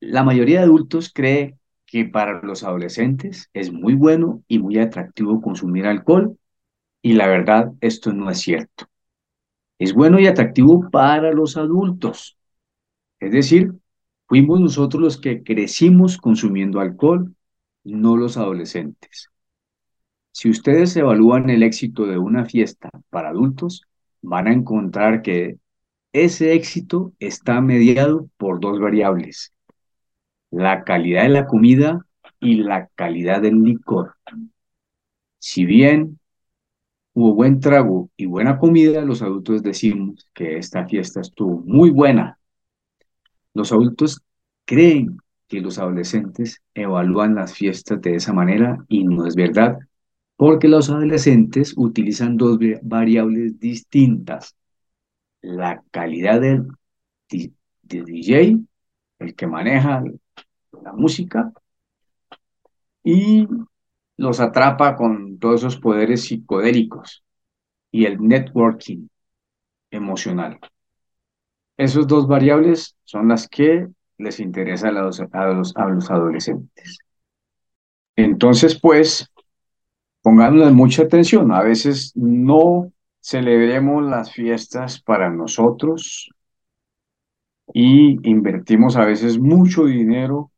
[0.00, 1.56] La mayoría de adultos cree
[1.86, 6.36] que para los adolescentes es muy bueno y muy atractivo consumir alcohol
[7.02, 8.86] y la verdad esto no es cierto.
[9.78, 12.36] Es bueno y atractivo para los adultos.
[13.20, 13.72] Es decir,
[14.28, 17.34] Fuimos nosotros los que crecimos consumiendo alcohol,
[17.84, 19.30] no los adolescentes.
[20.32, 23.82] Si ustedes evalúan el éxito de una fiesta para adultos,
[24.22, 25.58] van a encontrar que
[26.12, 29.52] ese éxito está mediado por dos variables,
[30.50, 32.04] la calidad de la comida
[32.40, 34.14] y la calidad del licor.
[35.38, 36.18] Si bien
[37.14, 42.35] hubo buen trago y buena comida, los adultos decimos que esta fiesta estuvo muy buena,
[43.56, 44.22] los adultos
[44.66, 49.78] creen que los adolescentes evalúan las fiestas de esa manera y no es verdad,
[50.36, 54.54] porque los adolescentes utilizan dos variables distintas.
[55.40, 56.68] La calidad del,
[57.82, 58.58] DJ,
[59.20, 60.04] el que maneja
[60.82, 61.52] la música,
[63.02, 63.46] y
[64.18, 67.24] los atrapa con todos esos poderes psicodélicos
[67.90, 69.08] y el networking
[69.90, 70.58] emocional.
[71.76, 76.98] Esas dos variables son las que les interesa a los, a los, a los adolescentes.
[78.16, 79.30] Entonces, pues,
[80.22, 81.52] pongámosle mucha atención.
[81.52, 86.30] A veces no celebremos las fiestas para nosotros
[87.74, 90.50] y invertimos a veces mucho dinero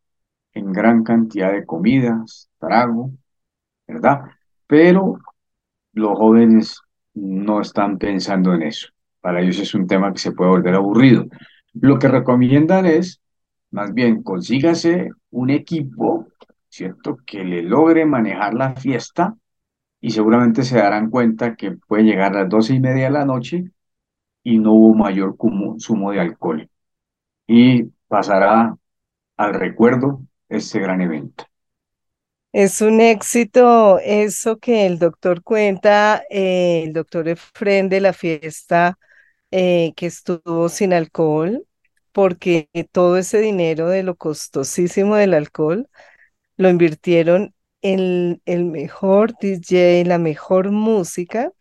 [0.53, 3.11] en gran cantidad de comidas, trago,
[3.87, 4.23] ¿verdad?
[4.67, 5.19] Pero
[5.93, 6.81] los jóvenes
[7.15, 8.89] no están pensando en eso.
[9.21, 11.27] Para ellos es un tema que se puede volver aburrido.
[11.75, 13.21] Lo que recomiendan es,
[13.71, 16.29] más bien, consígase un equipo
[16.69, 17.17] ¿cierto?
[17.27, 19.35] Que le logre manejar la fiesta
[20.01, 23.25] y seguramente se darán cuenta que puede llegar a las doce y media de la
[23.25, 23.65] noche
[24.43, 26.71] y no hubo mayor consumo de alcohol.
[27.47, 28.77] Y pasará
[29.37, 31.45] al recuerdo este gran evento.
[32.53, 38.99] Es un éxito eso que el doctor cuenta, eh, el doctor Efren de la fiesta
[39.51, 41.67] eh, que estuvo sin alcohol,
[42.13, 45.89] porque todo ese dinero de lo costosísimo del alcohol
[46.57, 51.53] lo invirtieron en el mejor DJ, la mejor música.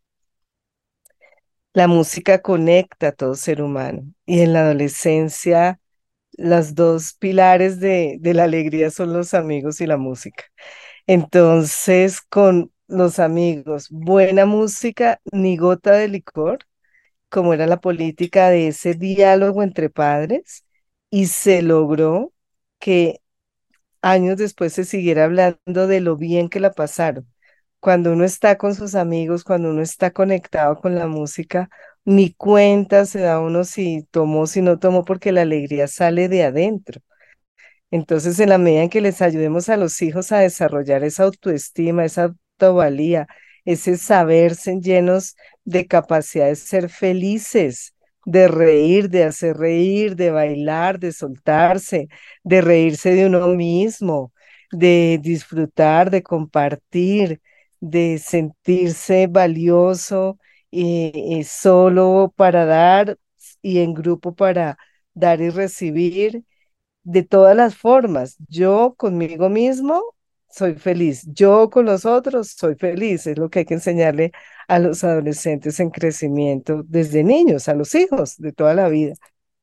[1.74, 5.80] La música conecta a todo ser humano y en la adolescencia
[6.34, 10.46] los dos pilares de, de la alegría son los amigos y la música.
[11.08, 16.60] Entonces, con los amigos, buena música, ni gota de licor,
[17.30, 20.66] como era la política de ese diálogo entre padres,
[21.10, 22.34] y se logró
[22.80, 23.22] que
[24.02, 27.28] años después se siguiera hablando de lo bien que la pasaron.
[27.80, 31.70] Cuando uno está con sus amigos, cuando uno está conectado con la música,
[32.06, 36.44] ni cuenta se da uno si tomó, si no tomó, porque la alegría sale de
[36.46, 37.02] adentro.
[37.92, 42.06] Entonces, en la medida en que les ayudemos a los hijos a desarrollar esa autoestima,
[42.06, 42.26] esa
[42.60, 43.28] autovalía,
[43.68, 47.94] ese saberse llenos de capacidad de ser felices,
[48.26, 52.08] de reír, de hacer reír, de bailar, de soltarse,
[52.44, 54.32] de reírse de uno mismo,
[54.72, 57.42] de disfrutar, de compartir,
[57.82, 60.40] de sentirse valioso
[60.72, 63.18] y, solo para dar
[63.62, 64.78] y en grupo para
[65.14, 66.44] dar y recibir
[67.04, 68.38] de todas las formas.
[68.48, 70.04] Yo conmigo mismo
[70.50, 74.32] soy feliz, yo con los otros soy feliz, es lo que hay que enseñarle
[74.68, 79.14] a los adolescentes en crecimiento desde niños, a los hijos de toda la vida,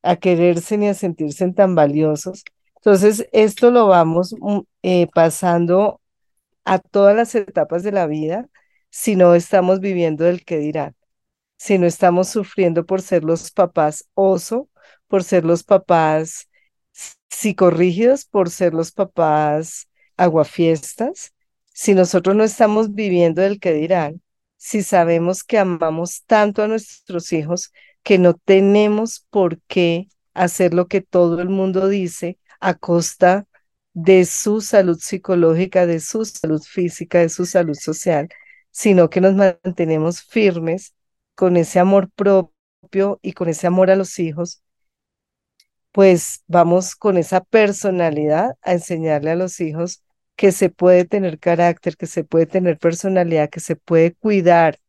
[0.03, 2.43] a quererse ni a sentirse tan valiosos.
[2.77, 6.01] Entonces, esto lo vamos mm, eh, pasando
[6.65, 8.47] a todas las etapas de la vida
[8.89, 10.95] si no estamos viviendo el que dirán,
[11.57, 14.69] si no estamos sufriendo por ser los papás oso,
[15.07, 16.49] por ser los papás
[17.29, 21.33] psicorrígidos, por ser los papás aguafiestas,
[21.73, 24.21] si nosotros no estamos viviendo el que dirán,
[24.57, 27.71] si sabemos que amamos tanto a nuestros hijos
[28.03, 33.47] que no tenemos por qué hacer lo que todo el mundo dice a costa
[33.93, 38.29] de su salud psicológica, de su salud física, de su salud social,
[38.71, 40.93] sino que nos mantenemos firmes
[41.35, 44.61] con ese amor propio y con ese amor a los hijos,
[45.91, 50.03] pues vamos con esa personalidad a enseñarle a los hijos
[50.35, 54.79] que se puede tener carácter, que se puede tener personalidad, que se puede cuidar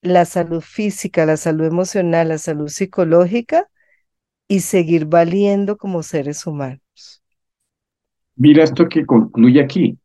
[0.00, 3.68] la salud física, la salud emocional, la salud psicológica
[4.48, 7.22] y seguir valiendo como seres humanos.
[8.36, 9.98] Mira esto que concluye aquí.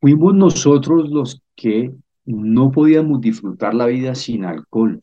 [0.00, 1.92] Fuimos nosotros los que
[2.24, 5.02] no podíamos disfrutar la vida sin alcohol.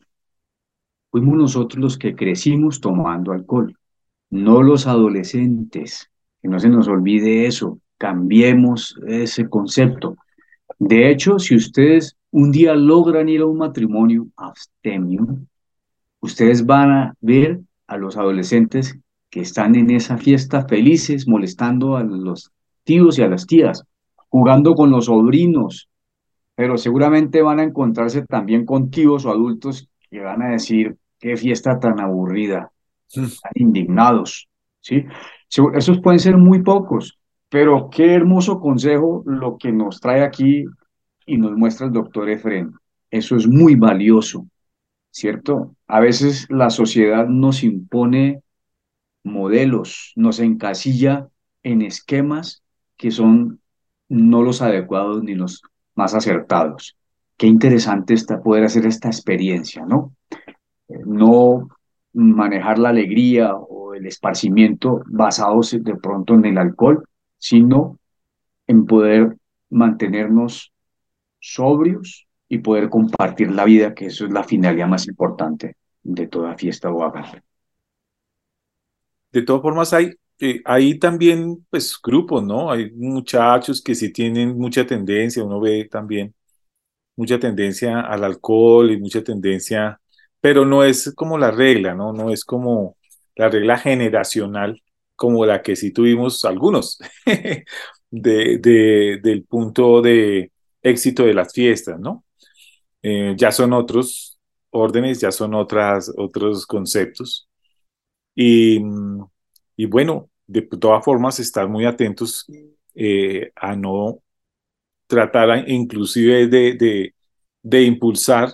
[1.10, 3.76] Fuimos nosotros los que crecimos tomando alcohol,
[4.30, 6.08] no los adolescentes.
[6.40, 10.16] Que no se nos olvide eso cambiemos ese concepto.
[10.80, 15.38] De hecho, si ustedes un día logran ir a un matrimonio abstemio,
[16.18, 18.98] ustedes van a ver a los adolescentes
[19.30, 22.50] que están en esa fiesta felices, molestando a los
[22.82, 23.84] tíos y a las tías,
[24.30, 25.88] jugando con los sobrinos,
[26.56, 31.36] pero seguramente van a encontrarse también con tíos o adultos que van a decir, qué
[31.36, 32.72] fiesta tan aburrida,
[33.14, 33.22] mm.
[33.22, 34.48] están indignados,
[34.80, 35.04] ¿sí?
[35.76, 37.18] Esos pueden ser muy pocos,
[37.52, 40.64] pero qué hermoso consejo lo que nos trae aquí
[41.26, 42.72] y nos muestra el doctor Efren.
[43.10, 44.46] Eso es muy valioso,
[45.10, 45.76] ¿cierto?
[45.86, 48.40] A veces la sociedad nos impone
[49.22, 51.28] modelos, nos encasilla
[51.62, 52.62] en esquemas
[52.96, 53.60] que son
[54.08, 55.60] no los adecuados ni los
[55.94, 56.96] más acertados.
[57.36, 60.14] Qué interesante está poder hacer esta experiencia, ¿no?
[60.88, 61.68] Eh, no
[62.14, 67.04] manejar la alegría o el esparcimiento basados de pronto en el alcohol,
[67.42, 67.98] sino
[68.68, 69.36] en poder
[69.68, 70.72] mantenernos
[71.40, 76.56] sobrios y poder compartir la vida, que eso es la finalidad más importante de toda
[76.56, 77.42] fiesta o haga.
[79.32, 82.70] De todas formas, hay, eh, hay también pues grupos, ¿no?
[82.70, 86.32] Hay muchachos que sí tienen mucha tendencia, uno ve también
[87.16, 90.00] mucha tendencia al alcohol y mucha tendencia,
[90.40, 92.12] pero no es como la regla, ¿no?
[92.12, 92.96] No es como
[93.34, 94.80] la regla generacional
[95.22, 96.98] como la que sí tuvimos algunos
[98.10, 100.50] de, del punto de
[100.82, 102.24] éxito de las fiestas, ¿no?
[103.02, 107.48] Eh, ya son otros órdenes, ya son otras, otros conceptos.
[108.34, 108.80] Y,
[109.76, 112.44] y bueno, de todas formas, estar muy atentos
[112.96, 114.18] eh, a no
[115.06, 117.12] tratar inclusive de,
[117.62, 118.52] de, impulsar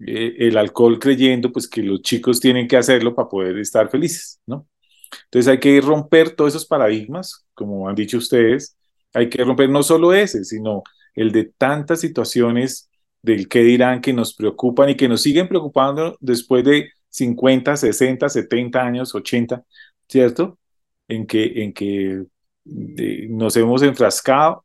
[0.00, 4.42] eh, el alcohol creyendo pues que los chicos tienen que hacerlo para poder estar felices,
[4.46, 4.68] ¿no?
[5.24, 8.76] Entonces hay que romper todos esos paradigmas, como han dicho ustedes,
[9.12, 10.82] hay que romper no solo ese, sino
[11.14, 12.90] el de tantas situaciones
[13.22, 18.28] del que dirán que nos preocupan y que nos siguen preocupando después de 50, 60,
[18.28, 19.64] 70 años, 80,
[20.08, 20.58] ¿cierto?
[21.08, 22.24] En que, en que
[22.64, 24.64] nos hemos enfrascado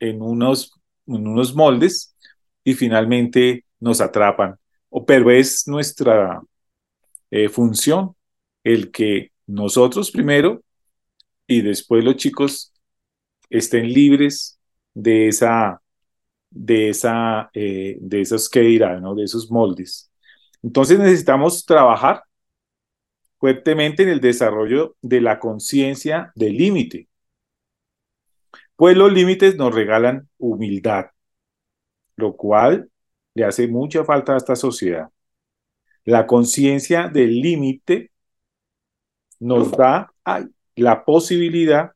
[0.00, 0.72] en unos,
[1.06, 2.16] en unos moldes
[2.64, 4.56] y finalmente nos atrapan.
[5.06, 6.42] Pero es nuestra
[7.30, 8.16] eh, función
[8.64, 10.62] el que nosotros primero
[11.46, 12.72] y después los chicos
[13.50, 14.58] estén libres
[14.94, 15.80] de esa
[16.50, 19.14] de esa eh, de esos que dirán, ¿no?
[19.14, 20.10] de esos moldes.
[20.62, 22.22] Entonces necesitamos trabajar
[23.38, 27.08] fuertemente en el desarrollo de la conciencia del límite.
[28.76, 31.06] Pues los límites nos regalan humildad,
[32.16, 32.90] lo cual
[33.34, 35.08] le hace mucha falta a esta sociedad.
[36.04, 38.12] La conciencia del límite
[39.44, 40.10] nos da
[40.74, 41.92] la posibilidad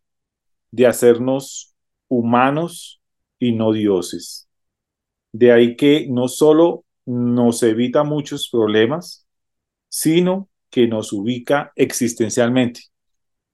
[0.70, 1.74] de hacernos
[2.06, 3.00] humanos
[3.38, 4.46] y no dioses.
[5.32, 9.26] De ahí que no solo nos evita muchos problemas,
[9.88, 12.82] sino que nos ubica existencialmente.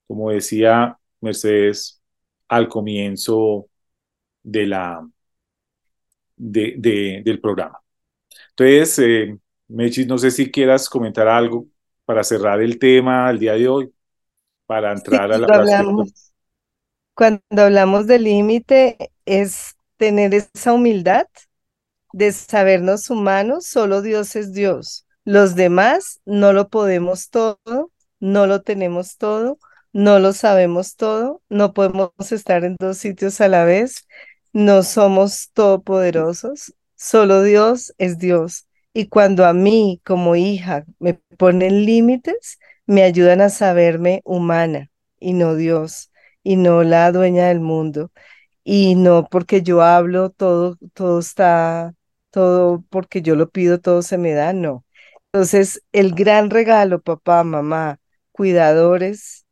[0.09, 2.03] Como decía Mercedes
[2.49, 3.69] al comienzo
[4.43, 4.75] del
[7.41, 7.79] programa.
[8.51, 9.39] Entonces, eh,
[9.69, 11.69] Mechis, no sé si quieras comentar algo
[12.05, 13.93] para cerrar el tema el día de hoy,
[14.67, 16.33] para entrar a la hablamos,
[17.15, 21.27] Cuando hablamos de límite, es tener esa humildad
[22.13, 25.07] de sabernos humanos, solo Dios es Dios.
[25.25, 27.91] Los demás no lo podemos todo,
[28.21, 29.59] no lo tenemos todo,
[29.93, 34.07] no lo sabemos todo, no podemos estar en dos sitios a la vez,
[34.53, 38.67] no somos todopoderosos, solo Dios es Dios.
[38.95, 44.91] Y cuando a mí como hija me ponen límites, me ayudan a saberme humana
[45.21, 46.13] y no Dios,
[46.45, 48.13] y no la dueña del mundo.
[48.65, 51.95] Y no porque yo hablo, todo, todo está,
[52.31, 54.85] todo porque yo lo pido, todo se me da, no.
[55.33, 58.01] Entonces, el gran regalo, papá, mamá,
[58.33, 59.47] cuidadores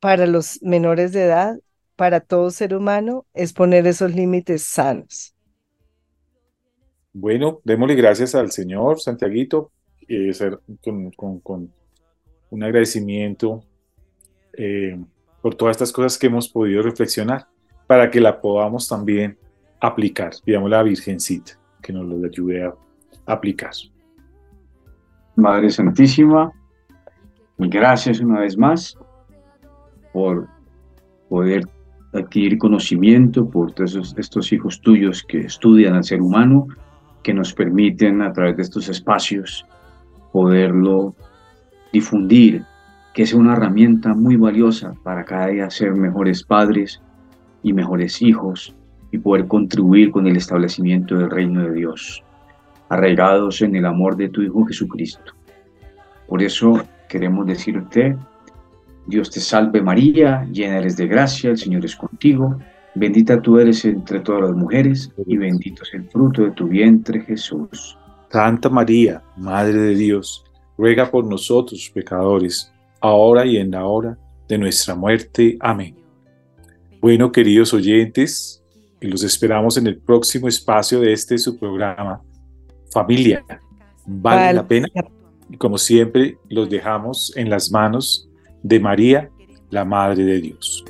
[0.00, 1.56] para los menores de edad,
[1.96, 5.34] para todo ser humano, es poner esos límites sanos.
[7.14, 9.70] Bueno, démosle gracias al Señor, Santiaguito,
[10.08, 10.32] eh,
[10.80, 11.70] con,
[12.50, 13.62] un agradecimiento
[14.56, 14.98] eh,
[15.42, 17.48] por todas estas cosas que hemos podido reflexionar,
[17.86, 19.36] para que la podamos también
[19.80, 20.32] aplicar.
[20.42, 21.52] Pidamos a la Virgencita
[21.82, 22.74] que nos lo ayude a
[23.26, 23.72] aplicar.
[25.36, 26.50] Madre Santísima,
[27.58, 28.96] gracias una vez más
[30.14, 30.48] por
[31.28, 31.68] poder
[32.14, 36.68] adquirir conocimiento, por todos estos hijos tuyos que estudian al ser humano
[37.22, 39.66] que nos permiten a través de estos espacios
[40.32, 41.14] poderlo
[41.92, 42.64] difundir,
[43.14, 47.00] que sea una herramienta muy valiosa para cada día ser mejores padres
[47.62, 48.74] y mejores hijos
[49.10, 52.24] y poder contribuir con el establecimiento del reino de Dios,
[52.88, 55.32] arraigados en el amor de tu Hijo Jesucristo.
[56.26, 58.16] Por eso queremos decirte,
[59.06, 62.56] Dios te salve María, llena eres de gracia, el Señor es contigo
[62.94, 67.20] Bendita tú eres entre todas las mujeres y bendito es el fruto de tu vientre
[67.22, 67.96] Jesús.
[68.30, 70.44] Santa María, Madre de Dios,
[70.76, 74.18] ruega por nosotros pecadores, ahora y en la hora
[74.48, 75.56] de nuestra muerte.
[75.60, 75.96] Amén.
[77.00, 78.62] Bueno, queridos oyentes,
[79.00, 82.20] los esperamos en el próximo espacio de este su programa.
[82.92, 83.44] Familia,
[84.06, 84.88] vale, la pena.
[85.48, 88.28] Y como siempre, los dejamos en las manos
[88.62, 89.30] de María,
[89.70, 90.84] la Madre de Dios.